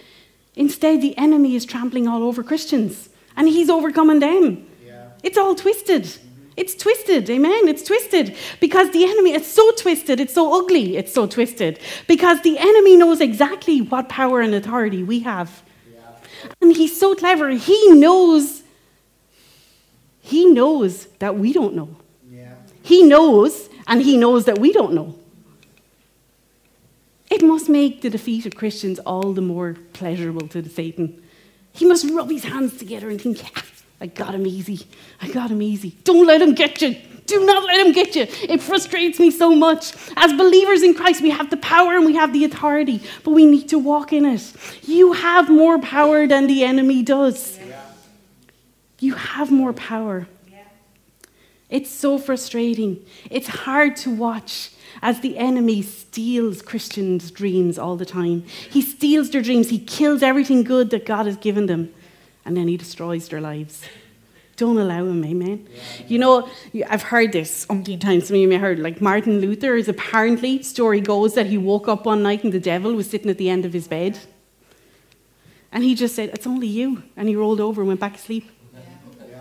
Instead, 0.56 1.02
the 1.02 1.18
enemy 1.18 1.56
is 1.56 1.66
trampling 1.66 2.08
all 2.08 2.24
over 2.24 2.44
Christians 2.44 3.10
and 3.36 3.48
he's 3.48 3.70
overcoming 3.70 4.20
them. 4.20 4.66
Yeah. 4.86 5.10
It's 5.24 5.38
all 5.38 5.56
twisted. 5.56 6.04
Mm-hmm. 6.04 6.30
It's 6.56 6.76
twisted, 6.76 7.30
amen. 7.30 7.68
It's 7.68 7.84
twisted 7.84 8.36
because 8.60 8.92
the 8.92 9.06
enemy, 9.06 9.34
is 9.34 9.48
so 9.48 9.72
twisted, 9.72 10.20
it's 10.20 10.36
so 10.36 10.62
ugly, 10.62 10.98
it's 10.98 11.12
so 11.12 11.26
twisted 11.26 11.80
because 12.08 12.42
the 12.42 12.60
enemy 12.60 12.96
knows 12.96 13.22
exactly 13.22 13.82
what 13.82 14.08
power 14.08 14.40
and 14.40 14.54
authority 14.54 15.02
we 15.02 15.22
have. 15.22 15.64
Yeah. 15.92 16.02
And 16.62 16.76
he's 16.76 16.98
so 16.98 17.16
clever, 17.16 17.50
he 17.50 17.92
knows, 17.94 18.62
he 20.22 20.46
knows 20.46 21.08
that 21.18 21.36
we 21.36 21.54
don't 21.54 21.74
know. 21.74 21.96
Yeah. 22.30 22.54
He 22.84 23.02
knows, 23.02 23.70
and 23.88 24.04
he 24.04 24.16
knows 24.16 24.46
that 24.46 24.60
we 24.60 24.72
don't 24.72 24.94
know. 24.94 25.16
It 27.34 27.42
must 27.42 27.68
make 27.68 28.04
the 28.04 28.12
defeat 28.12 28.46
of 28.46 28.56
Christians 28.56 29.00
all 29.00 29.34
the 29.34 29.42
more 29.42 29.76
pleasurable 29.94 30.48
to 30.50 30.62
the 30.62 30.70
Satan. 30.70 31.20
He 31.72 31.84
must 31.84 32.08
rub 32.12 32.30
his 32.30 32.44
hands 32.44 32.78
together 32.78 33.10
and 33.10 33.20
think, 33.20 33.42
yeah, 33.42 33.64
I 34.00 34.06
got 34.06 34.36
him 34.36 34.46
easy. 34.46 34.86
I 35.20 35.30
got 35.30 35.50
him 35.50 35.60
easy. 35.60 35.98
Don't 36.04 36.28
let 36.28 36.44
him 36.44 36.54
get 36.54 36.80
you. 36.84 36.96
Do 37.26 37.44
not 37.44 37.64
let 37.64 37.88
him 37.88 37.92
get 37.92 38.16
you. 38.16 38.28
It 38.48 38.62
frustrates 38.62 39.20
me 39.20 39.32
so 39.32 39.56
much. 39.56 39.96
As 40.16 40.32
believers 40.34 40.84
in 40.84 40.94
Christ, 40.94 41.24
we 41.24 41.32
have 41.32 41.50
the 41.50 41.58
power 41.58 41.96
and 41.96 42.06
we 42.06 42.14
have 42.14 42.34
the 42.34 42.46
authority, 42.46 43.02
but 43.24 43.32
we 43.32 43.48
need 43.48 43.68
to 43.70 43.80
walk 43.80 44.14
in 44.14 44.26
it. 44.26 44.54
You 44.84 45.14
have 45.14 45.50
more 45.50 45.80
power 45.80 46.28
than 46.28 46.46
the 46.46 46.64
enemy 46.64 47.02
does. 47.02 47.58
Yeah. 47.58 47.82
You 49.00 49.16
have 49.16 49.50
more 49.50 49.74
power. 49.74 50.28
Yeah. 50.52 50.60
It's 51.72 51.90
so 51.90 52.20
frustrating. 52.20 53.04
It's 53.32 53.48
hard 53.48 53.96
to 54.04 54.12
watch 54.14 54.70
as 55.02 55.20
the 55.22 55.38
enemy 55.38 55.82
steals 55.82 56.62
Christians' 56.62 57.32
dreams 57.32 57.78
all 57.78 57.96
the 57.96 58.06
time. 58.06 58.44
He 58.70 58.82
steals 58.82 59.30
their 59.30 59.42
dreams, 59.42 59.70
he 59.70 59.80
kills 59.80 60.22
everything 60.24 60.64
good 60.64 60.90
that 60.92 61.06
God 61.06 61.26
has 61.26 61.38
given 61.38 61.66
them, 61.66 61.94
and 62.46 62.56
then 62.56 62.68
he 62.68 62.78
destroys 62.78 63.28
their 63.30 63.42
lives. 63.42 63.84
Don't 64.56 64.78
allow 64.78 65.06
him, 65.06 65.26
amen. 65.26 65.68
Yeah. 65.68 66.06
You 66.08 66.20
know, 66.20 66.50
I've 66.88 67.02
heard 67.02 67.32
this 67.32 67.66
umpteen 67.66 68.00
times. 68.00 68.28
Some 68.28 68.36
of 68.36 68.42
you 68.42 68.48
may 68.48 68.56
have 68.56 68.62
heard, 68.62 68.80
like 68.80 69.02
Martin 69.02 69.40
Luther 69.40 69.76
is 69.76 69.90
apparently, 69.90 70.62
story 70.62 71.02
goes, 71.02 71.34
that 71.34 71.48
he 71.48 71.58
woke 71.58 71.88
up 71.88 72.06
one 72.06 72.22
night 72.22 72.44
and 72.44 72.54
the 72.54 72.60
devil 72.60 72.94
was 72.94 73.10
sitting 73.10 73.32
at 73.32 73.40
the 73.40 73.50
end 73.50 73.66
of 73.66 73.74
his 73.74 73.88
bed. 73.88 74.20
And 75.72 75.84
he 75.84 75.96
just 75.96 76.16
said, 76.16 76.30
It's 76.30 76.46
only 76.46 76.68
you. 76.68 77.02
And 77.18 77.28
he 77.28 77.36
rolled 77.36 77.60
over 77.60 77.82
and 77.82 77.88
went 77.88 78.00
back 78.00 78.14
to 78.14 78.20
sleep. 78.20 78.50
Yeah. 78.74 79.40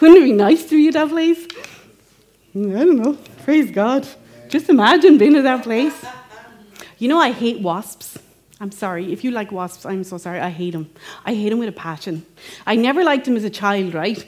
Wouldn't 0.00 0.18
it 0.18 0.24
be 0.24 0.32
nice 0.32 0.68
to 0.68 0.90
that 0.90 1.08
place? 1.08 1.46
I 2.56 2.58
don't 2.58 2.96
know. 2.96 3.16
Praise 3.44 3.70
God. 3.70 4.08
Just 4.48 4.70
imagine 4.70 5.18
being 5.18 5.36
in 5.36 5.44
that 5.44 5.62
place. 5.64 6.02
You 6.96 7.08
know, 7.08 7.20
I 7.20 7.30
hate 7.30 7.60
wasps. 7.60 8.18
I'm 8.58 8.72
sorry. 8.72 9.12
If 9.12 9.22
you 9.22 9.32
like 9.32 9.52
wasps, 9.52 9.84
I'm 9.84 10.02
so 10.02 10.16
sorry. 10.16 10.40
I 10.40 10.48
hate 10.48 10.70
them. 10.70 10.88
I 11.26 11.34
hate 11.34 11.50
them 11.50 11.58
with 11.58 11.68
a 11.68 11.72
passion. 11.72 12.24
I 12.66 12.74
never 12.76 13.04
liked 13.04 13.26
them 13.26 13.36
as 13.36 13.44
a 13.44 13.50
child, 13.50 13.92
right? 13.92 14.26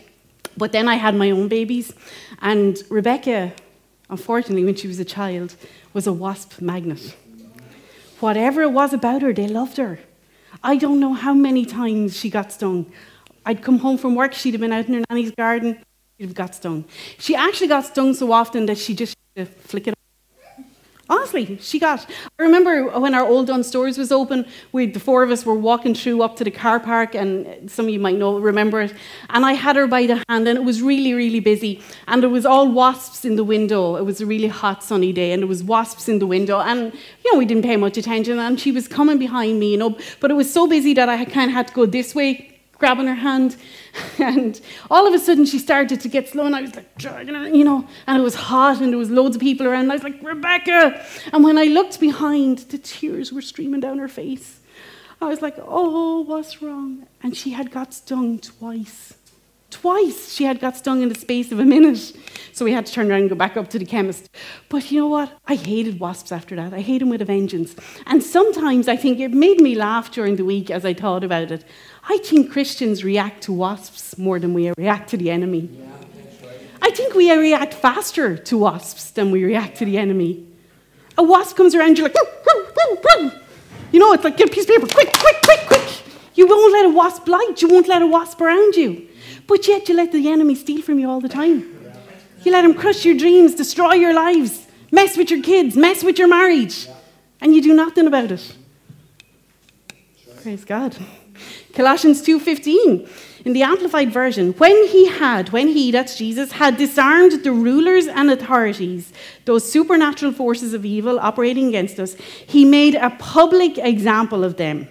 But 0.58 0.73
then 0.73 0.87
I 0.87 0.96
had 0.96 1.14
my 1.14 1.30
own 1.30 1.49
babies. 1.49 1.94
And 2.42 2.76
Rebecca, 2.90 3.54
unfortunately, 4.11 4.66
when 4.66 4.75
she 4.75 4.87
was 4.87 5.00
a 5.00 5.04
child, 5.04 5.56
was 5.94 6.06
a 6.06 6.12
wasp 6.12 6.61
magnet. 6.61 7.16
Whatever 8.20 8.61
it 8.61 8.73
was 8.73 8.92
about 8.92 9.23
her, 9.23 9.32
they 9.32 9.49
loved 9.49 9.78
her. 9.78 9.99
I 10.62 10.76
don't 10.76 11.00
know 11.00 11.14
how 11.14 11.32
many 11.32 11.64
times 11.64 12.18
she 12.18 12.28
got 12.28 12.52
stung. 12.52 12.92
I'd 13.46 13.62
come 13.62 13.78
home 13.78 13.96
from 13.96 14.14
work, 14.14 14.35
she'd 14.35 14.52
have 14.52 14.61
been 14.61 14.73
out 14.73 14.88
in 14.88 14.94
her 14.94 15.04
nanny's 15.08 15.30
garden, 15.30 15.82
She'd 16.18 16.35
got 16.35 16.54
stung. 16.54 16.85
She 17.18 17.35
actually 17.35 17.68
got 17.68 17.85
stung 17.85 18.14
so 18.14 18.32
often 18.32 18.66
that 18.66 18.78
she 18.78 18.94
just 18.94 19.16
flick 19.64 19.87
it 19.87 19.90
off. 19.90 19.96
Honestly, 21.08 21.56
she 21.61 21.78
got. 21.78 22.04
I 22.38 22.42
remember 22.42 22.99
when 22.99 23.14
our 23.14 23.25
old 23.25 23.46
Dunnes 23.46 23.68
Stores 23.68 23.96
was 23.96 24.11
open, 24.11 24.44
we 24.73 24.87
the 24.87 24.99
four 24.99 25.23
of 25.23 25.30
us 25.30 25.46
were 25.46 25.54
walking 25.54 25.94
through 25.94 26.23
up 26.23 26.35
to 26.37 26.44
the 26.44 26.50
car 26.50 26.80
park, 26.80 27.14
and 27.14 27.70
some 27.70 27.85
of 27.85 27.92
you 27.92 28.00
might 28.00 28.16
know 28.16 28.38
remember 28.38 28.80
it. 28.80 28.94
And 29.30 29.44
I 29.44 29.52
had 29.52 29.76
her 29.76 29.87
by 29.87 30.06
the 30.06 30.25
hand, 30.28 30.49
and 30.49 30.58
it 30.58 30.64
was 30.64 30.82
really, 30.82 31.12
really 31.12 31.38
busy, 31.38 31.80
and 32.08 32.23
there 32.23 32.30
was 32.30 32.44
all 32.44 32.73
wasps 32.73 33.25
in 33.25 33.37
the 33.37 33.44
window. 33.44 33.94
It 33.96 34.04
was 34.04 34.20
a 34.20 34.26
really 34.26 34.49
hot, 34.49 34.82
sunny 34.82 35.12
day, 35.12 35.30
and 35.30 35.42
there 35.42 35.46
was 35.46 35.62
wasps 35.62 36.08
in 36.08 36.18
the 36.18 36.26
window, 36.26 36.61
and 36.61 36.92
you 37.25 37.32
know 37.32 37.38
we 37.38 37.44
didn't 37.44 37.62
pay 37.64 37.76
much 37.76 37.96
attention. 37.99 38.40
And 38.40 38.58
she 38.58 38.73
was 38.73 38.88
coming 38.88 39.18
behind 39.18 39.61
me, 39.61 39.73
you 39.73 39.76
know, 39.76 39.96
but 40.18 40.32
it 40.32 40.35
was 40.35 40.52
so 40.52 40.66
busy 40.66 40.94
that 40.94 41.08
I 41.08 41.25
kind 41.26 41.50
of 41.50 41.54
had 41.54 41.68
to 41.68 41.75
go 41.75 41.87
this 41.87 42.14
way 42.16 42.55
grabbing 42.78 43.06
her 43.06 43.14
hand. 43.14 43.56
And 44.18 44.61
all 44.90 45.06
of 45.06 45.14
a 45.14 45.18
sudden 45.18 45.47
she 45.47 45.59
started 45.59 46.00
to 46.00 46.09
get 46.09 46.28
slow, 46.28 46.45
and 46.45 46.54
I 46.54 46.61
was 46.61 46.75
like 46.75 46.99
dragging 46.99 47.35
her, 47.35 47.49
you 47.49 47.64
know, 47.64 47.88
and 48.06 48.18
it 48.18 48.23
was 48.23 48.35
hot, 48.35 48.80
and 48.80 48.92
there 48.92 48.99
was 48.99 49.11
loads 49.11 49.37
of 49.37 49.40
people 49.40 49.66
around. 49.66 49.90
I 49.90 49.95
was 49.95 50.02
like, 50.02 50.23
Rebecca! 50.23 51.02
And 51.33 51.42
when 51.42 51.56
I 51.56 51.64
looked 51.64 51.99
behind, 51.99 52.59
the 52.71 52.78
tears 52.78 53.33
were 53.33 53.40
streaming 53.40 53.80
down 53.80 53.99
her 53.99 54.09
face. 54.09 54.61
I 55.21 55.26
was 55.26 55.40
like, 55.40 55.56
oh, 55.59 56.21
what's 56.21 56.61
wrong? 56.61 57.06
And 57.23 57.35
she 57.37 57.50
had 57.50 57.71
got 57.71 57.95
stung 57.95 58.38
twice. 58.38 59.14
Twice 59.80 60.33
she 60.33 60.45
had 60.45 60.59
got 60.59 60.75
stung 60.75 61.02
in 61.02 61.11
the 61.11 61.14
space 61.14 61.52
of 61.52 61.59
a 61.59 61.64
minute. 61.64 62.16
So 62.52 62.64
we 62.64 62.73
had 62.73 62.87
to 62.87 62.92
turn 62.92 63.11
around 63.11 63.21
and 63.21 63.28
go 63.28 63.37
back 63.37 63.59
up 63.59 63.68
to 63.71 63.78
the 63.78 63.85
chemist. 63.85 64.30
But 64.71 64.90
you 64.90 65.00
know 65.00 65.09
what? 65.09 65.30
I 65.47 65.54
hated 65.54 66.00
wasps 66.00 66.33
after 66.33 66.56
that. 66.56 66.73
I 66.73 66.80
hate 66.80 67.00
them 67.00 67.11
with 67.11 67.21
a 67.21 67.26
vengeance. 67.26 67.76
And 68.06 68.23
sometimes 68.23 68.88
I 68.88 68.97
think 68.97 69.21
it 69.21 69.33
made 69.33 69.61
me 69.61 69.75
laugh 69.75 70.11
during 70.11 70.37
the 70.37 70.47
week 70.47 70.71
as 70.71 70.87
I 70.87 70.95
thought 70.95 71.23
about 71.23 71.50
it. 71.50 71.62
I 72.09 72.16
think 72.25 72.50
Christians 72.50 73.04
react 73.04 73.42
to 73.42 73.52
wasps 73.52 74.16
more 74.16 74.38
than 74.38 74.54
we 74.54 74.73
react 74.78 75.11
to 75.11 75.18
the 75.18 75.30
enemy. 75.30 75.68
Yeah, 75.71 75.85
right. 76.49 76.61
I 76.80 76.90
think 76.92 77.14
we 77.14 77.30
react 77.37 77.75
faster 77.75 78.38
to 78.38 78.56
wasps 78.56 79.11
than 79.11 79.30
we 79.30 79.45
react 79.45 79.76
to 79.78 79.85
the 79.85 79.99
enemy. 79.99 80.47
A 81.18 81.23
wasp 81.23 81.54
comes 81.54 81.75
around, 81.75 81.99
you're 81.99 82.09
like, 82.09 82.16
you 83.92 84.00
know, 84.00 84.14
it's 84.14 84.25
like, 84.25 84.38
get 84.38 84.49
a 84.49 84.52
piece 84.52 84.64
of 84.64 84.71
paper, 84.71 84.87
quick, 84.87 85.12
quick, 85.12 85.42
quick, 85.42 85.66
quick. 85.66 86.02
You 86.35 86.47
won't 86.47 86.73
let 86.73 86.87
a 86.87 86.90
wasp 86.90 87.26
bite, 87.26 87.61
you 87.61 87.68
won't 87.68 87.88
let 87.88 88.00
a 88.00 88.06
wasp 88.06 88.40
around 88.40 88.75
you. 88.75 89.09
But 89.47 89.67
yet 89.69 89.88
you 89.88 89.95
let 89.95 90.12
the 90.12 90.29
enemy 90.29 90.55
steal 90.55 90.83
from 90.83 90.99
you 90.99 91.09
all 91.09 91.21
the 91.21 91.29
time. 91.29 91.73
You 92.45 92.53
let 92.53 92.65
him 92.65 92.75
crush 92.75 93.05
your 93.05 93.17
dreams, 93.17 93.55
destroy 93.55 93.95
your 93.95 94.15
lives, 94.15 94.67
mess 94.91 95.17
with 95.17 95.31
your 95.31 95.43
kids, 95.43 95.76
mess 95.76 96.05
with 96.05 96.19
your 96.19 96.29
marriage, 96.29 96.88
and 97.41 97.55
you 97.55 97.62
do 97.62 97.75
nothing 97.75 98.07
about 98.07 98.31
it. 98.31 98.57
Praise 100.43 100.65
God. 100.65 100.97
Colossians 101.75 102.23
2:15 102.23 103.09
in 103.45 103.53
the 103.53 103.62
amplified 103.62 104.11
version 104.12 104.53
when 104.55 104.87
he 104.88 105.07
had 105.09 105.50
when 105.50 105.69
he 105.69 105.91
that's 105.91 106.17
Jesus 106.17 106.53
had 106.53 106.76
disarmed 106.76 107.45
the 107.45 107.53
rulers 107.53 108.07
and 108.07 108.31
authorities 108.31 109.12
those 109.45 109.71
supernatural 109.71 110.33
forces 110.33 110.73
of 110.73 110.85
evil 110.85 111.21
operating 111.21 111.69
against 111.69 112.00
us 112.00 112.15
he 112.47 112.65
made 112.65 112.95
a 112.95 113.11
public 113.19 113.76
example 113.79 114.43
of 114.43 114.57
them 114.57 114.88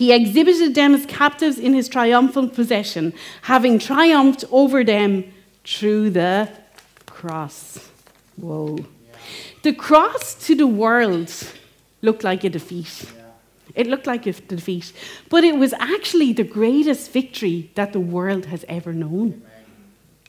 he 0.00 0.14
exhibited 0.14 0.74
them 0.74 0.94
as 0.94 1.04
captives 1.04 1.58
in 1.58 1.74
his 1.74 1.86
triumphant 1.86 2.54
possession, 2.54 3.12
having 3.42 3.78
triumphed 3.78 4.46
over 4.50 4.82
them 4.82 5.30
through 5.62 6.08
the 6.08 6.48
cross. 7.04 7.86
Whoa. 8.36 8.78
Yeah. 8.78 9.16
The 9.62 9.74
cross 9.74 10.32
to 10.46 10.54
the 10.54 10.66
world 10.66 11.30
looked 12.00 12.24
like 12.24 12.44
a 12.44 12.48
defeat. 12.48 13.12
Yeah. 13.14 13.24
It 13.74 13.88
looked 13.88 14.06
like 14.06 14.24
a 14.24 14.32
defeat. 14.32 14.90
But 15.28 15.44
it 15.44 15.56
was 15.56 15.74
actually 15.74 16.32
the 16.32 16.44
greatest 16.44 17.10
victory 17.10 17.70
that 17.74 17.92
the 17.92 18.00
world 18.00 18.46
has 18.46 18.64
ever 18.70 18.94
known. 18.94 19.28
Amen. 19.28 19.42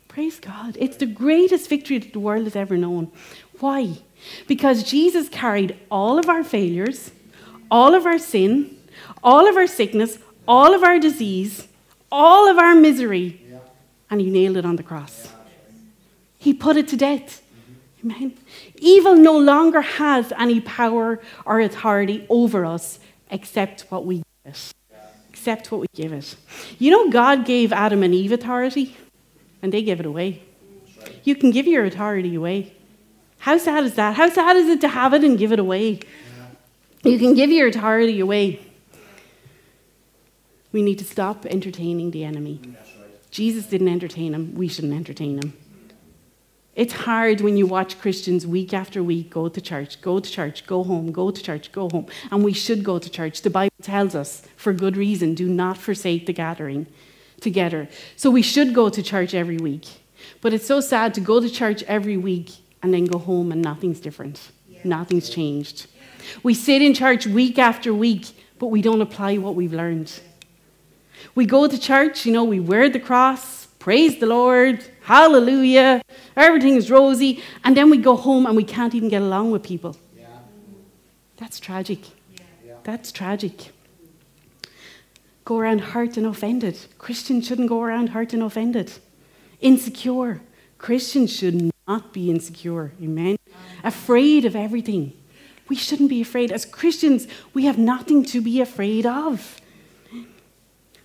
Praise 0.09 0.37
God. 0.41 0.75
It's 0.81 0.97
the 0.97 1.05
greatest 1.05 1.69
victory 1.69 1.97
that 1.99 2.11
the 2.11 2.19
world 2.19 2.43
has 2.43 2.57
ever 2.57 2.75
known. 2.75 3.09
Why? 3.61 3.99
Because 4.49 4.83
Jesus 4.83 5.29
carried 5.29 5.77
all 5.89 6.19
of 6.19 6.27
our 6.27 6.43
failures, 6.43 7.11
all 7.71 7.95
of 7.95 8.05
our 8.05 8.19
sin, 8.19 8.75
all 9.23 9.47
of 9.47 9.55
our 9.55 9.67
sickness, 9.67 10.19
all 10.47 10.73
of 10.73 10.83
our 10.83 10.99
disease, 10.99 11.67
all 12.11 12.49
of 12.49 12.57
our 12.57 12.75
misery, 12.75 13.41
yeah. 13.49 13.59
and 14.09 14.21
he 14.21 14.29
nailed 14.29 14.57
it 14.57 14.65
on 14.65 14.75
the 14.75 14.83
cross. 14.83 15.25
Yeah. 15.25 15.31
He 16.37 16.53
put 16.53 16.75
it 16.77 16.87
to 16.89 16.97
death. 16.97 17.41
Mm-hmm. 18.03 18.11
Amen. 18.11 18.37
Evil 18.75 19.15
no 19.15 19.37
longer 19.37 19.81
has 19.81 20.33
any 20.37 20.59
power 20.59 21.21
or 21.45 21.61
authority 21.61 22.25
over 22.29 22.65
us 22.65 22.99
except 23.29 23.81
what 23.89 24.05
we 24.05 24.17
give 24.17 24.25
it. 24.45 24.73
Yeah. 24.91 24.97
Except 25.29 25.71
what 25.71 25.81
we 25.81 25.87
give 25.93 26.11
it. 26.11 26.35
You 26.79 26.91
know, 26.91 27.09
God 27.09 27.45
gave 27.45 27.71
Adam 27.71 28.03
and 28.03 28.13
Eve 28.13 28.31
authority, 28.31 28.97
and 29.61 29.71
they 29.71 29.83
gave 29.83 29.99
it 29.99 30.05
away. 30.05 30.41
Right. 30.99 31.19
You 31.23 31.35
can 31.35 31.51
give 31.51 31.67
your 31.67 31.85
authority 31.85 32.35
away. 32.35 32.73
How 33.39 33.57
sad 33.57 33.83
is 33.85 33.95
that? 33.95 34.15
How 34.15 34.29
sad 34.29 34.57
is 34.57 34.67
it 34.67 34.81
to 34.81 34.87
have 34.87 35.13
it 35.13 35.23
and 35.23 35.37
give 35.37 35.51
it 35.51 35.59
away? 35.59 36.01
You 37.03 37.17
can 37.17 37.33
give 37.33 37.49
your 37.49 37.67
authority 37.69 38.19
away. 38.19 38.59
We 40.71 40.81
need 40.81 40.99
to 40.99 41.05
stop 41.05 41.45
entertaining 41.45 42.11
the 42.11 42.23
enemy. 42.23 42.59
Right. 42.63 43.31
Jesus 43.31 43.65
didn't 43.65 43.87
entertain 43.87 44.33
him, 44.33 44.55
we 44.55 44.67
shouldn't 44.67 44.93
entertain 44.93 45.37
him. 45.37 45.53
It's 46.73 46.93
hard 46.93 47.41
when 47.41 47.57
you 47.57 47.67
watch 47.67 47.99
Christians 47.99 48.47
week 48.47 48.73
after 48.73 49.03
week 49.03 49.29
go 49.29 49.49
to 49.49 49.61
church, 49.61 50.01
go 50.01 50.21
to 50.21 50.29
church, 50.29 50.65
go 50.65 50.83
home, 50.83 51.11
go 51.11 51.29
to 51.29 51.43
church, 51.43 51.71
go 51.73 51.89
home. 51.89 52.07
And 52.31 52.45
we 52.45 52.53
should 52.53 52.83
go 52.83 52.97
to 52.97 53.09
church. 53.09 53.41
The 53.41 53.49
Bible 53.49 53.75
tells 53.81 54.15
us, 54.15 54.43
for 54.55 54.71
good 54.71 54.95
reason, 54.95 55.35
do 55.35 55.49
not 55.49 55.77
forsake 55.77 56.27
the 56.27 56.33
gathering 56.33 56.87
together. 57.41 57.89
So 58.15 58.31
we 58.31 58.41
should 58.41 58.73
go 58.73 58.89
to 58.89 59.03
church 59.03 59.33
every 59.33 59.57
week. 59.57 59.85
But 60.39 60.53
it's 60.53 60.65
so 60.65 60.79
sad 60.79 61.13
to 61.15 61.21
go 61.21 61.41
to 61.41 61.49
church 61.49 61.83
every 61.83 62.15
week 62.15 62.51
and 62.81 62.93
then 62.93 63.05
go 63.05 63.19
home 63.19 63.51
and 63.51 63.61
nothing's 63.61 63.99
different. 63.99 64.51
Yeah. 64.69 64.79
Nothing's 64.85 65.29
changed. 65.29 65.87
We 66.41 66.53
sit 66.53 66.81
in 66.81 66.93
church 66.93 67.27
week 67.27 67.59
after 67.59 67.93
week, 67.93 68.27
but 68.59 68.67
we 68.67 68.81
don't 68.81 69.01
apply 69.01 69.37
what 69.37 69.55
we've 69.55 69.73
learned. 69.73 70.21
We 71.35 71.45
go 71.45 71.67
to 71.67 71.77
church, 71.77 72.25
you 72.25 72.31
know, 72.31 72.43
we 72.43 72.59
wear 72.59 72.89
the 72.89 72.99
cross, 72.99 73.67
praise 73.79 74.19
the 74.19 74.25
Lord, 74.25 74.83
hallelujah, 75.03 76.01
everything 76.35 76.75
is 76.75 76.91
rosy, 76.91 77.41
and 77.63 77.75
then 77.75 77.89
we 77.89 77.97
go 77.97 78.15
home 78.15 78.45
and 78.45 78.55
we 78.55 78.63
can't 78.63 78.93
even 78.93 79.09
get 79.09 79.21
along 79.21 79.51
with 79.51 79.63
people. 79.63 79.95
Yeah. 80.17 80.25
That's 81.37 81.59
tragic. 81.59 81.99
Yeah. 82.65 82.75
That's 82.83 83.11
tragic. 83.11 83.71
Go 85.45 85.57
around 85.57 85.79
hurt 85.79 86.17
and 86.17 86.27
offended. 86.27 86.77
Christians 86.97 87.47
shouldn't 87.47 87.69
go 87.69 87.81
around 87.81 88.09
hurt 88.09 88.33
and 88.33 88.43
offended. 88.43 88.91
Insecure. 89.59 90.41
Christians 90.77 91.35
should 91.35 91.71
not 91.87 92.13
be 92.13 92.29
insecure. 92.29 92.93
Amen. 93.01 93.37
Afraid 93.83 94.45
of 94.45 94.55
everything. 94.55 95.13
We 95.67 95.75
shouldn't 95.75 96.09
be 96.09 96.21
afraid. 96.21 96.51
As 96.51 96.65
Christians, 96.65 97.27
we 97.53 97.65
have 97.65 97.77
nothing 97.77 98.25
to 98.25 98.41
be 98.41 98.61
afraid 98.61 99.05
of. 99.05 99.60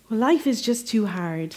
Well, 0.08 0.20
life 0.20 0.46
is 0.46 0.62
just 0.62 0.86
too 0.86 1.06
hard. 1.06 1.56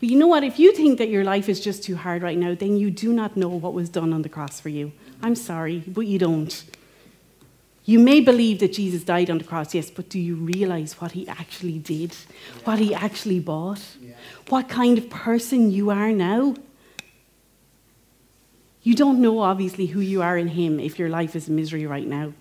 Well, 0.00 0.10
you 0.10 0.18
know 0.18 0.26
what? 0.26 0.42
If 0.42 0.58
you 0.58 0.72
think 0.72 0.98
that 0.98 1.08
your 1.08 1.24
life 1.24 1.48
is 1.48 1.60
just 1.60 1.82
too 1.82 1.96
hard 1.96 2.22
right 2.22 2.38
now, 2.38 2.54
then 2.54 2.76
you 2.76 2.90
do 2.90 3.12
not 3.12 3.36
know 3.36 3.48
what 3.48 3.74
was 3.74 3.88
done 3.88 4.12
on 4.12 4.22
the 4.22 4.28
cross 4.28 4.60
for 4.60 4.68
you. 4.68 4.92
I'm 5.22 5.34
sorry, 5.34 5.84
but 5.86 6.02
you 6.02 6.18
don't. 6.18 6.64
You 7.84 7.98
may 7.98 8.20
believe 8.20 8.60
that 8.60 8.74
Jesus 8.74 9.02
died 9.02 9.30
on 9.30 9.38
the 9.38 9.44
cross, 9.44 9.74
yes, 9.74 9.90
but 9.90 10.08
do 10.08 10.18
you 10.18 10.34
realize 10.34 11.00
what 11.00 11.12
he 11.12 11.26
actually 11.26 11.78
did? 11.78 12.14
What 12.64 12.78
he 12.78 12.94
actually 12.94 13.40
bought? 13.40 13.82
What 14.48 14.68
kind 14.68 14.98
of 14.98 15.08
person 15.08 15.70
you 15.70 15.90
are 15.90 16.12
now? 16.12 16.54
You 18.82 18.94
don't 18.94 19.20
know, 19.20 19.40
obviously, 19.40 19.86
who 19.86 20.00
you 20.00 20.22
are 20.22 20.36
in 20.36 20.48
him 20.48 20.78
if 20.80 20.98
your 20.98 21.08
life 21.08 21.34
is 21.34 21.48
misery 21.48 21.86
right 21.86 22.06
now. 22.06 22.32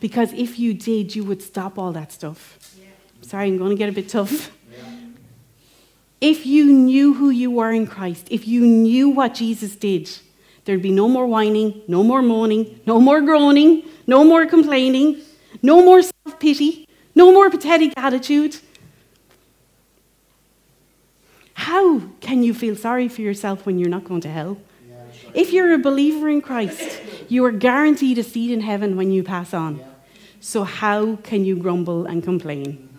Because 0.00 0.32
if 0.34 0.58
you 0.58 0.74
did, 0.74 1.14
you 1.16 1.24
would 1.24 1.42
stop 1.42 1.78
all 1.78 1.92
that 1.92 2.12
stuff. 2.12 2.73
Sorry, 3.34 3.48
I'm 3.48 3.58
going 3.58 3.70
to 3.70 3.76
get 3.76 3.88
a 3.88 3.92
bit 3.92 4.08
tough. 4.08 4.52
If 6.20 6.46
you 6.46 6.66
knew 6.66 7.14
who 7.14 7.30
you 7.30 7.50
were 7.50 7.72
in 7.72 7.84
Christ, 7.84 8.28
if 8.30 8.46
you 8.46 8.60
knew 8.64 9.08
what 9.08 9.34
Jesus 9.34 9.74
did, 9.74 10.08
there'd 10.64 10.80
be 10.80 10.92
no 10.92 11.08
more 11.08 11.26
whining, 11.26 11.82
no 11.88 12.04
more 12.04 12.22
moaning, 12.22 12.78
no 12.86 13.00
more 13.00 13.20
groaning, 13.20 13.82
no 14.06 14.22
more 14.22 14.46
complaining, 14.46 15.20
no 15.62 15.84
more 15.84 16.00
self 16.00 16.38
pity, 16.38 16.88
no 17.16 17.32
more 17.32 17.50
pathetic 17.50 17.92
attitude. 17.96 18.58
How 21.54 22.02
can 22.20 22.44
you 22.44 22.54
feel 22.54 22.76
sorry 22.76 23.08
for 23.08 23.22
yourself 23.22 23.66
when 23.66 23.80
you're 23.80 23.88
not 23.88 24.04
going 24.04 24.20
to 24.20 24.28
hell? 24.28 24.58
Yeah, 24.88 24.94
right. 24.94 25.34
If 25.34 25.52
you're 25.52 25.74
a 25.74 25.78
believer 25.78 26.28
in 26.28 26.40
Christ, 26.40 27.02
you 27.28 27.44
are 27.46 27.50
guaranteed 27.50 28.16
a 28.18 28.22
seat 28.22 28.52
in 28.52 28.60
heaven 28.60 28.96
when 28.96 29.10
you 29.10 29.24
pass 29.24 29.52
on. 29.52 29.78
Yeah. 29.78 29.86
So, 30.38 30.62
how 30.62 31.16
can 31.16 31.44
you 31.44 31.56
grumble 31.56 32.06
and 32.06 32.22
complain? 32.22 32.93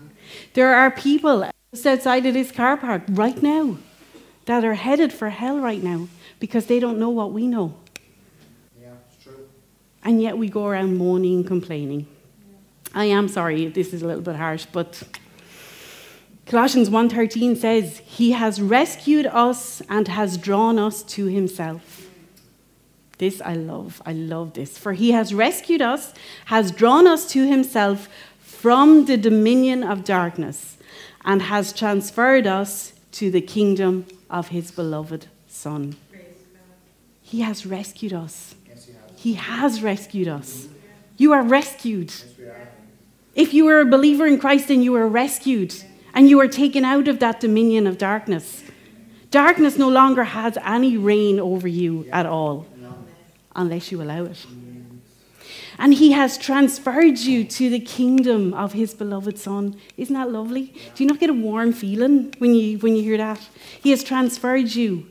There 0.53 0.73
are 0.73 0.91
people 0.91 1.49
just 1.73 1.85
outside 1.85 2.25
of 2.25 2.33
this 2.33 2.51
car 2.51 2.77
park 2.77 3.03
right 3.09 3.41
now 3.41 3.77
that 4.45 4.63
are 4.63 4.75
headed 4.75 5.11
for 5.11 5.29
hell 5.29 5.59
right 5.59 5.83
now 5.83 6.07
because 6.39 6.67
they 6.67 6.79
don't 6.79 6.99
know 6.99 7.09
what 7.09 7.31
we 7.31 7.47
know. 7.47 7.73
Yeah, 8.79 8.93
it's 9.07 9.23
true. 9.23 9.47
And 10.03 10.21
yet 10.21 10.37
we 10.37 10.49
go 10.49 10.65
around 10.67 10.97
moaning 10.97 11.37
and 11.37 11.47
complaining. 11.47 12.07
Yeah. 12.49 13.01
I 13.01 13.05
am 13.05 13.27
sorry 13.27 13.65
if 13.65 13.73
this 13.73 13.93
is 13.93 14.01
a 14.01 14.07
little 14.07 14.21
bit 14.21 14.35
harsh, 14.35 14.65
but 14.71 15.03
Colossians 16.45 16.91
1:13 16.91 17.55
says, 17.55 18.01
"He 18.05 18.31
has 18.31 18.61
rescued 18.61 19.25
us 19.25 19.81
and 19.89 20.07
has 20.07 20.37
drawn 20.37 20.77
us 20.77 21.01
to 21.03 21.25
himself." 21.25 22.07
This 23.17 23.41
I 23.43 23.53
love. 23.55 24.01
I 24.05 24.13
love 24.13 24.53
this. 24.53 24.77
For 24.77 24.93
he 24.93 25.11
has 25.11 25.33
rescued 25.33 25.81
us, 25.81 26.13
has 26.45 26.69
drawn 26.69 27.07
us 27.07 27.27
to 27.29 27.47
himself 27.47 28.09
from 28.65 29.05
the 29.05 29.15
dominion 29.15 29.83
of 29.83 30.03
darkness, 30.03 30.75
and 31.23 31.39
has 31.39 31.71
transferred 31.71 32.47
us 32.47 32.93
to 33.11 33.29
the 33.29 33.39
kingdom 33.39 34.07
of 34.27 34.47
his 34.47 34.71
beloved 34.71 35.27
Son. 35.47 35.95
He 37.21 37.41
has 37.41 37.63
rescued 37.63 38.11
us. 38.11 38.55
He 39.15 39.35
has. 39.35 39.83
Rescued 39.83 40.27
us. 40.27 40.67
You 41.15 41.31
are 41.33 41.43
rescued. 41.43 42.11
If 43.35 43.53
you 43.53 43.67
are 43.67 43.81
a 43.81 43.85
believer 43.85 44.25
in 44.25 44.39
Christ, 44.39 44.69
then 44.69 44.81
you 44.81 44.95
are 44.95 45.07
rescued 45.07 45.75
and 46.15 46.27
you 46.27 46.39
are 46.39 46.47
taken 46.47 46.83
out 46.83 47.07
of 47.07 47.19
that 47.19 47.39
dominion 47.39 47.85
of 47.85 47.99
darkness. 47.99 48.63
Darkness 49.29 49.77
no 49.77 49.89
longer 49.89 50.23
has 50.23 50.57
any 50.65 50.97
reign 50.97 51.39
over 51.39 51.67
you 51.67 52.07
at 52.11 52.25
all 52.25 52.65
unless 53.55 53.91
you 53.91 54.01
allow 54.01 54.23
it. 54.23 54.43
And 55.77 55.93
he 55.93 56.11
has 56.13 56.37
transferred 56.37 57.17
you 57.19 57.43
to 57.43 57.69
the 57.69 57.79
kingdom 57.79 58.53
of 58.53 58.73
his 58.73 58.93
beloved 58.93 59.37
son. 59.37 59.79
Isn't 59.97 60.15
that 60.15 60.31
lovely? 60.31 60.73
Do 60.95 61.03
you 61.03 61.09
not 61.09 61.19
get 61.19 61.29
a 61.29 61.33
warm 61.33 61.73
feeling 61.73 62.33
when 62.37 62.55
you, 62.55 62.77
when 62.79 62.95
you 62.95 63.03
hear 63.03 63.17
that? 63.17 63.41
He 63.81 63.91
has 63.91 64.03
transferred 64.03 64.73
you 64.73 65.07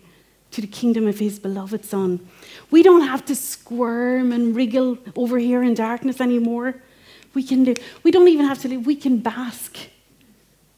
to 0.53 0.61
the 0.61 0.67
kingdom 0.67 1.07
of 1.07 1.19
his 1.19 1.39
beloved 1.39 1.85
son. 1.85 2.27
We 2.71 2.83
don't 2.83 3.03
have 3.03 3.25
to 3.27 3.35
squirm 3.35 4.33
and 4.33 4.55
wriggle 4.55 4.99
over 5.17 5.39
here 5.39 5.63
in 5.63 5.75
darkness 5.75 6.21
anymore. 6.21 6.77
We 7.35 7.43
can 7.43 7.65
do, 7.65 7.75
we 8.03 8.11
don't 8.11 8.29
even 8.29 8.47
have 8.47 8.61
to 8.63 8.69
live, 8.69 8.87
we 8.87 8.97
can 8.97 9.19
bask 9.19 9.77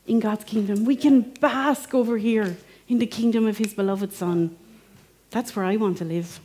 in 0.07 0.21
God's 0.21 0.45
kingdom. 0.45 0.85
We 0.85 0.97
can 0.97 1.21
bask 1.21 1.95
over 1.95 2.17
here 2.17 2.57
in 2.89 2.99
the 2.99 3.07
kingdom 3.07 3.47
of 3.47 3.59
his 3.59 3.75
beloved 3.75 4.13
son. 4.13 4.57
That's 5.31 5.55
where 5.55 5.65
I 5.65 5.77
want 5.77 5.99
to 5.99 6.05
live. 6.05 6.41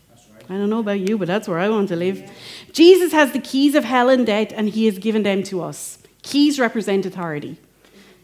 I 0.49 0.53
don't 0.53 0.69
know 0.69 0.79
about 0.79 0.99
you, 0.99 1.17
but 1.17 1.27
that's 1.27 1.47
where 1.47 1.59
I 1.59 1.69
want 1.69 1.89
to 1.89 1.95
live. 1.95 2.29
Jesus 2.73 3.11
has 3.11 3.31
the 3.31 3.39
keys 3.39 3.75
of 3.75 3.83
hell 3.83 4.09
and 4.09 4.25
death, 4.25 4.51
and 4.55 4.69
he 4.69 4.85
has 4.85 4.97
given 4.97 5.23
them 5.23 5.43
to 5.43 5.61
us. 5.61 5.99
Keys 6.23 6.59
represent 6.59 7.05
authority. 7.05 7.57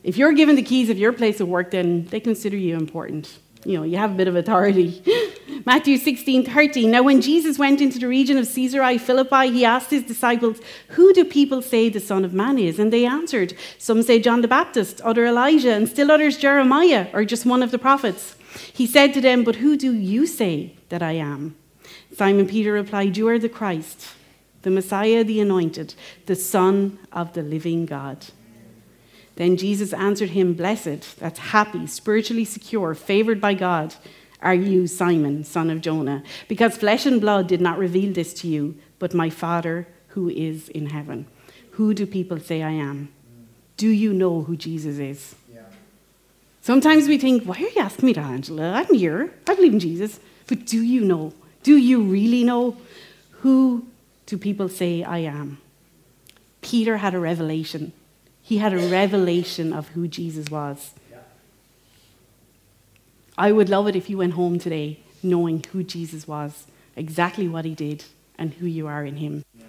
If 0.04 0.18
you're 0.18 0.34
given 0.34 0.56
the 0.56 0.62
keys 0.62 0.90
of 0.90 0.98
your 0.98 1.14
place 1.14 1.40
of 1.40 1.48
work, 1.48 1.72
then 1.72 2.06
they 2.06 2.20
consider 2.20 2.58
you 2.58 2.76
important. 2.76 3.40
You 3.66 3.78
know, 3.78 3.84
you 3.84 3.98
have 3.98 4.12
a 4.12 4.16
bit 4.16 4.28
of 4.28 4.36
authority. 4.36 5.04
Matthew 5.66 5.98
16, 5.98 6.46
13. 6.46 6.90
Now, 6.90 7.04
when 7.04 7.20
Jesus 7.20 7.60
went 7.60 7.82
into 7.82 8.00
the 8.00 8.08
region 8.08 8.38
of 8.38 8.48
Caesarea 8.54 9.00
Philippi, 9.00 9.52
he 9.52 9.66
asked 9.66 9.90
his 9.90 10.04
disciples, 10.04 10.62
Who 10.90 11.12
do 11.14 11.26
people 11.26 11.62
say 11.62 11.90
the 11.90 12.00
Son 12.00 12.24
of 12.24 12.34
Man 12.34 12.58
is? 12.58 12.80
And 12.80 12.94
they 12.94 13.06
answered, 13.06 13.54
Some 13.78 14.04
say 14.04 14.20
John 14.20 14.42
the 14.42 14.48
Baptist, 14.48 15.02
other 15.02 15.26
Elijah, 15.26 15.74
and 15.74 15.90
still 15.90 16.12
others 16.12 16.38
Jeremiah, 16.38 17.08
or 17.12 17.26
just 17.26 17.46
one 17.46 17.64
of 17.64 17.72
the 17.72 17.80
prophets. 17.80 18.36
He 18.72 18.88
said 18.88 19.14
to 19.14 19.22
them, 19.22 19.44
But 19.44 19.58
who 19.58 19.76
do 19.76 19.94
you 19.94 20.26
say 20.26 20.78
that 20.90 21.04
I 21.04 21.14
am? 21.14 21.56
Simon 22.16 22.48
Peter 22.48 22.72
replied, 22.72 23.18
You 23.18 23.28
are 23.30 23.40
the 23.40 23.50
Christ, 23.50 24.10
the 24.62 24.70
Messiah, 24.70 25.24
the 25.24 25.40
anointed, 25.42 25.94
the 26.26 26.36
Son 26.36 27.00
of 27.12 27.34
the 27.34 27.42
living 27.42 27.86
God. 27.86 28.26
Then 29.36 29.56
Jesus 29.56 29.94
answered 29.94 30.32
him, 30.32 30.54
Blessed, 30.56 31.20
that's 31.20 31.40
happy, 31.40 31.86
spiritually 31.88 32.46
secure, 32.46 32.96
favored 32.96 33.40
by 33.40 33.54
God, 33.54 33.94
are 34.42 34.54
you, 34.54 34.88
Simon, 34.88 35.44
son 35.44 35.70
of 35.70 35.82
Jonah, 35.82 36.24
because 36.48 36.78
flesh 36.78 37.06
and 37.06 37.20
blood 37.20 37.48
did 37.48 37.62
not 37.62 37.78
reveal 37.78 38.14
this 38.14 38.34
to 38.36 38.48
you, 38.48 38.78
but 39.00 39.14
my 39.14 39.30
Father 39.30 39.88
who 40.10 40.30
is 40.30 40.70
in 40.70 40.88
heaven. 40.88 41.28
Who 41.72 41.94
do 41.94 42.08
people 42.08 42.40
say 42.40 42.64
I 42.64 42.72
am? 42.72 43.10
Do 43.78 43.88
you 43.88 44.12
know 44.12 44.42
who 44.42 44.56
Jesus 44.58 44.98
is? 44.98 45.36
Yeah. 45.54 45.62
Sometimes 46.62 47.08
we 47.08 47.20
think, 47.20 47.44
why 47.44 47.58
are 47.58 47.70
you 47.70 47.74
asking 47.78 48.08
me 48.08 48.14
that, 48.14 48.26
Angela? 48.26 48.74
I'm 48.74 48.94
here. 48.94 49.32
I 49.48 49.54
believe 49.54 49.74
in 49.74 49.80
Jesus. 49.80 50.20
But 50.48 50.66
do 50.66 50.82
you 50.82 51.02
know? 51.02 51.34
Do 51.68 51.76
you 51.76 52.02
really 52.02 52.46
know? 52.46 52.78
Who 53.42 53.86
do 54.26 54.38
people 54.38 54.70
say 54.70 55.04
I 55.04 55.18
am? 55.18 55.58
Peter 56.62 56.96
had 56.96 57.14
a 57.14 57.20
revelation. 57.20 57.92
He 58.42 58.60
had 58.60 58.72
a 58.74 58.88
revelation 58.88 59.74
of 59.74 59.90
who 59.90 60.08
Jesus 60.08 60.50
was. 60.50 60.94
Yeah. 61.12 61.18
I 63.38 63.52
would 63.52 63.68
love 63.68 63.86
it 63.90 63.98
if 63.98 64.10
you 64.10 64.18
went 64.18 64.36
home 64.36 64.60
today 64.60 65.02
knowing 65.22 65.62
who 65.74 65.84
Jesus 65.84 66.26
was, 66.26 66.68
exactly 66.96 67.50
what 67.50 67.66
he 67.66 67.76
did, 67.76 68.06
and 68.38 68.54
who 68.54 68.66
you 68.66 68.88
are 68.88 69.04
in 69.04 69.18
him. 69.18 69.44
Yeah. 69.54 69.66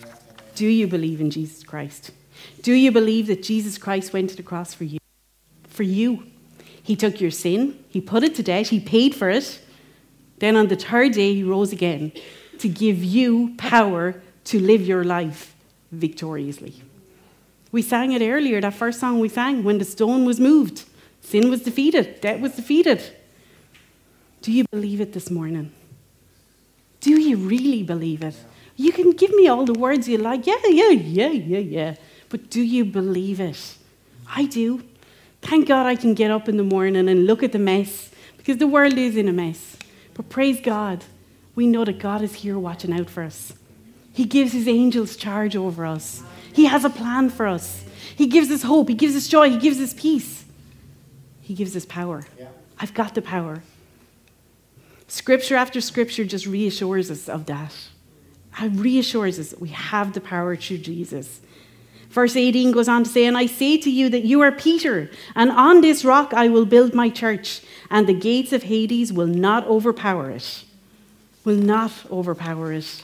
Yeah. 0.00 0.06
Do 0.54 0.66
you 0.66 0.86
believe 0.86 1.20
in 1.20 1.30
Jesus 1.30 1.62
Christ? 1.62 2.10
Do 2.62 2.72
you 2.72 2.90
believe 2.90 3.26
that 3.26 3.42
Jesus 3.42 3.76
Christ 3.76 4.14
went 4.14 4.30
to 4.30 4.36
the 4.36 4.42
cross 4.42 4.72
for 4.72 4.84
you? 4.84 4.98
For 5.68 5.82
you. 5.82 6.24
He 6.82 6.96
took 6.96 7.20
your 7.20 7.30
sin, 7.30 7.84
he 7.90 8.00
put 8.00 8.22
it 8.22 8.34
to 8.36 8.42
death, 8.42 8.70
he 8.70 8.80
paid 8.80 9.14
for 9.14 9.28
it. 9.28 9.60
Then 10.42 10.56
on 10.56 10.66
the 10.66 10.74
third 10.74 11.12
day, 11.12 11.34
he 11.34 11.44
rose 11.44 11.72
again 11.72 12.10
to 12.58 12.68
give 12.68 13.04
you 13.04 13.54
power 13.58 14.20
to 14.46 14.58
live 14.58 14.84
your 14.84 15.04
life 15.04 15.54
victoriously. 15.92 16.82
We 17.70 17.80
sang 17.80 18.10
it 18.10 18.22
earlier, 18.22 18.60
that 18.60 18.74
first 18.74 18.98
song 18.98 19.20
we 19.20 19.28
sang, 19.28 19.62
when 19.62 19.78
the 19.78 19.84
stone 19.84 20.24
was 20.24 20.40
moved, 20.40 20.82
sin 21.20 21.48
was 21.48 21.62
defeated, 21.62 22.20
death 22.20 22.40
was 22.40 22.56
defeated. 22.56 23.00
Do 24.40 24.50
you 24.50 24.64
believe 24.72 25.00
it 25.00 25.12
this 25.12 25.30
morning? 25.30 25.72
Do 26.98 27.20
you 27.20 27.36
really 27.36 27.84
believe 27.84 28.24
it? 28.24 28.34
You 28.74 28.90
can 28.90 29.12
give 29.12 29.30
me 29.30 29.46
all 29.46 29.64
the 29.64 29.78
words 29.78 30.08
you 30.08 30.18
like. 30.18 30.44
Yeah, 30.44 30.56
yeah, 30.66 30.90
yeah, 30.90 31.30
yeah, 31.30 31.58
yeah. 31.58 31.94
But 32.30 32.50
do 32.50 32.62
you 32.62 32.84
believe 32.84 33.38
it? 33.38 33.76
I 34.28 34.46
do. 34.46 34.82
Thank 35.40 35.68
God 35.68 35.86
I 35.86 35.94
can 35.94 36.14
get 36.14 36.32
up 36.32 36.48
in 36.48 36.56
the 36.56 36.64
morning 36.64 37.08
and 37.08 37.26
look 37.26 37.44
at 37.44 37.52
the 37.52 37.60
mess 37.60 38.10
because 38.38 38.56
the 38.56 38.66
world 38.66 38.94
is 38.94 39.16
in 39.16 39.28
a 39.28 39.32
mess. 39.32 39.76
But 40.14 40.28
praise 40.28 40.60
God, 40.60 41.04
we 41.54 41.66
know 41.66 41.84
that 41.84 41.98
God 41.98 42.22
is 42.22 42.34
here 42.34 42.58
watching 42.58 42.92
out 42.92 43.10
for 43.10 43.22
us. 43.22 43.54
He 44.12 44.24
gives 44.24 44.52
his 44.52 44.68
angels 44.68 45.16
charge 45.16 45.56
over 45.56 45.86
us. 45.86 46.22
He 46.52 46.66
has 46.66 46.84
a 46.84 46.90
plan 46.90 47.30
for 47.30 47.46
us. 47.46 47.84
He 48.14 48.26
gives 48.26 48.50
us 48.50 48.62
hope. 48.62 48.88
He 48.88 48.94
gives 48.94 49.16
us 49.16 49.26
joy. 49.26 49.50
He 49.50 49.58
gives 49.58 49.80
us 49.80 49.94
peace. 49.94 50.44
He 51.40 51.54
gives 51.54 51.74
us 51.74 51.86
power. 51.86 52.26
Yeah. 52.38 52.48
I've 52.78 52.94
got 52.94 53.14
the 53.14 53.22
power. 53.22 53.62
Scripture 55.08 55.56
after 55.56 55.80
scripture 55.80 56.24
just 56.24 56.46
reassures 56.46 57.10
us 57.10 57.28
of 57.28 57.46
that. 57.46 57.74
It 58.60 58.68
reassures 58.68 59.38
us 59.38 59.50
that 59.50 59.60
we 59.60 59.68
have 59.68 60.12
the 60.12 60.20
power 60.20 60.56
through 60.56 60.78
Jesus. 60.78 61.40
Verse 62.12 62.36
18 62.36 62.72
goes 62.72 62.88
on 62.88 63.04
to 63.04 63.10
say, 63.10 63.24
And 63.24 63.38
I 63.38 63.46
say 63.46 63.78
to 63.78 63.90
you 63.90 64.10
that 64.10 64.24
you 64.24 64.42
are 64.42 64.52
Peter, 64.52 65.10
and 65.34 65.50
on 65.50 65.80
this 65.80 66.04
rock 66.04 66.34
I 66.34 66.46
will 66.48 66.66
build 66.66 66.92
my 66.92 67.08
church, 67.08 67.62
and 67.90 68.06
the 68.06 68.12
gates 68.12 68.52
of 68.52 68.64
Hades 68.64 69.10
will 69.10 69.26
not 69.26 69.66
overpower 69.66 70.30
it. 70.30 70.64
Will 71.42 71.56
not 71.56 71.90
overpower 72.10 72.70
it. 72.74 73.00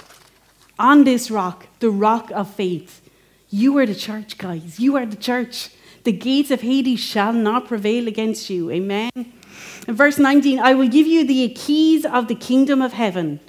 On 0.79 1.05
this 1.05 1.31
rock, 1.31 1.68
the 1.81 1.90
rock 1.90 2.31
of 2.33 2.53
faith, 2.53 3.01
you 3.49 3.79
are 3.79 3.87
the 3.87 3.94
church, 3.94 4.37
guys. 4.37 4.79
You 4.79 4.97
are 4.97 5.07
the 5.07 5.16
church. 5.16 5.71
The 6.05 6.12
gates 6.12 6.51
of 6.51 6.61
Hades 6.61 7.01
shall 7.01 7.33
not 7.33 7.66
prevail 7.66 8.09
against 8.09 8.51
you. 8.51 8.71
Amen. 8.71 9.11
In 9.16 9.94
verse 9.94 10.18
19, 10.18 10.59
I 10.59 10.75
will 10.75 10.88
give 10.88 11.07
you 11.07 11.27
the 11.27 11.49
keys 11.49 12.05
of 12.05 12.29
the 12.29 12.35
kingdom 12.35 12.83
of 12.83 12.92
heaven. 12.92 13.40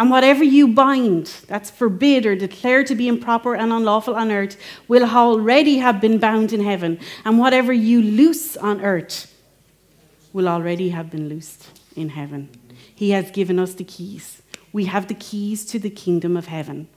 And 0.00 0.08
whatever 0.08 0.42
you 0.42 0.66
bind, 0.66 1.26
that's 1.46 1.70
forbid 1.70 2.24
or 2.24 2.34
declared 2.34 2.86
to 2.86 2.94
be 2.94 3.06
improper 3.06 3.54
and 3.54 3.70
unlawful 3.70 4.16
on 4.16 4.32
earth, 4.32 4.56
will 4.88 5.04
already 5.04 5.76
have 5.76 6.00
been 6.00 6.16
bound 6.16 6.54
in 6.54 6.64
heaven. 6.64 6.98
And 7.26 7.38
whatever 7.38 7.70
you 7.70 8.00
loose 8.00 8.56
on 8.56 8.80
earth 8.80 9.30
will 10.32 10.48
already 10.48 10.88
have 10.88 11.10
been 11.10 11.28
loosed 11.28 11.82
in 11.94 12.08
heaven. 12.08 12.48
He 12.94 13.10
has 13.10 13.30
given 13.30 13.58
us 13.58 13.74
the 13.74 13.84
keys. 13.84 14.40
We 14.72 14.86
have 14.86 15.06
the 15.06 15.14
keys 15.14 15.66
to 15.66 15.78
the 15.78 15.90
kingdom 15.90 16.34
of 16.34 16.46
heaven. 16.46 16.88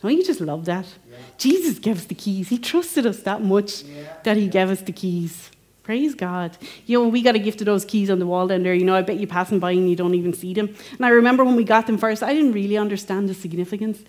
Don't 0.00 0.12
you 0.12 0.24
just 0.24 0.40
love 0.40 0.64
that? 0.64 0.86
Yeah. 1.10 1.16
Jesus 1.36 1.78
gave 1.78 1.98
us 1.98 2.06
the 2.06 2.14
keys. 2.14 2.48
He 2.48 2.56
trusted 2.56 3.04
us 3.04 3.20
that 3.24 3.42
much 3.42 3.82
Yeah. 3.82 4.14
that 4.22 4.38
he 4.38 4.48
gave 4.48 4.70
us 4.70 4.80
the 4.80 4.92
keys. 4.92 5.50
Praise 5.86 6.16
God. 6.16 6.58
You 6.86 6.98
know, 6.98 7.06
we 7.06 7.22
got 7.22 7.36
a 7.36 7.38
gift 7.38 7.60
of 7.60 7.66
those 7.66 7.84
keys 7.84 8.10
on 8.10 8.18
the 8.18 8.26
wall 8.26 8.48
down 8.48 8.64
there. 8.64 8.74
You 8.74 8.84
know, 8.84 8.96
I 8.96 9.02
bet 9.02 9.20
you 9.20 9.28
passing 9.28 9.60
by 9.60 9.70
and 9.70 9.88
you 9.88 9.94
don't 9.94 10.16
even 10.16 10.32
see 10.32 10.52
them. 10.52 10.74
And 10.96 11.06
I 11.06 11.10
remember 11.10 11.44
when 11.44 11.54
we 11.54 11.62
got 11.62 11.86
them 11.86 11.96
first, 11.96 12.24
I 12.24 12.34
didn't 12.34 12.54
really 12.54 12.76
understand 12.76 13.28
the 13.28 13.34
significance, 13.34 14.02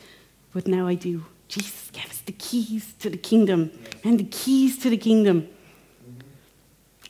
but 0.55 0.65
now 0.65 0.87
I 0.87 0.95
do. 0.95 1.23
Jesus 1.47 1.91
gave 1.91 2.09
us 2.09 2.17
the 2.21 2.31
keys 2.31 2.95
to 2.97 3.11
the 3.11 3.17
kingdom 3.17 3.69
and 4.03 4.19
the 4.19 4.23
keys 4.23 4.79
to 4.79 4.89
the 4.89 4.97
kingdom. 4.97 5.47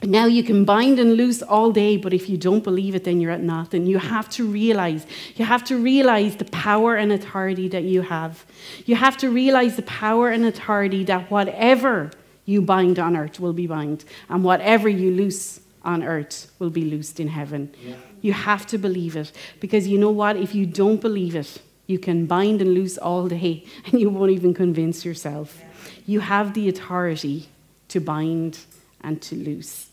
Now 0.04 0.26
you 0.26 0.44
can 0.44 0.66
bind 0.66 1.00
and 1.00 1.14
loose 1.14 1.42
all 1.42 1.72
day, 1.72 1.96
but 1.96 2.14
if 2.14 2.28
you 2.28 2.36
don't 2.36 2.62
believe 2.62 2.94
it, 2.94 3.06
then 3.06 3.22
you're 3.22 3.32
at 3.32 3.40
nothing. 3.40 3.88
You 3.88 4.00
have 4.00 4.28
to 4.32 4.46
realize, 4.46 5.08
you 5.38 5.46
have 5.46 5.64
to 5.64 5.78
realize 5.78 6.36
the 6.36 6.46
power 6.46 6.98
and 6.98 7.14
authority 7.14 7.70
that 7.70 7.84
you 7.84 8.02
have. 8.02 8.46
You 8.86 8.98
have 8.98 9.16
to 9.20 9.30
realize 9.30 9.78
the 9.78 9.84
power 9.84 10.30
and 10.30 10.44
authority 10.44 11.06
that 11.06 11.32
whatever 11.32 12.12
you 12.48 12.62
bind 12.62 12.98
on 12.98 13.16
earth 13.16 13.40
will 13.42 13.54
be 13.54 13.68
bound, 13.68 14.06
and 14.30 14.42
whatever 14.42 14.88
you 14.88 15.12
loose 15.12 15.60
on 15.84 16.02
earth 16.02 16.50
will 16.60 16.70
be 16.70 16.86
loosed 16.86 17.20
in 17.20 17.28
heaven. 17.28 17.76
Yeah. 17.84 17.96
You 18.22 18.34
have 18.34 18.66
to 18.68 18.78
believe 18.78 19.18
it 19.18 19.32
because 19.60 19.88
you 19.88 19.98
know 20.00 20.12
what? 20.12 20.38
If 20.38 20.56
you 20.56 20.66
don't 20.66 21.02
believe 21.02 21.36
it, 21.36 21.62
you 21.88 22.00
can 22.00 22.26
bind 22.26 22.62
and 22.62 22.74
loose 22.74 22.98
all 22.98 23.28
day 23.28 23.66
and 23.86 24.00
you 24.00 24.10
won't 24.10 24.32
even 24.32 24.54
convince 24.54 25.06
yourself. 25.06 25.62
You 26.06 26.22
have 26.22 26.54
the 26.54 26.70
authority 26.70 27.50
to 27.90 28.00
bind 28.00 28.60
and 29.02 29.22
to 29.24 29.36
loose. 29.36 29.90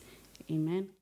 Amen. 0.49 0.95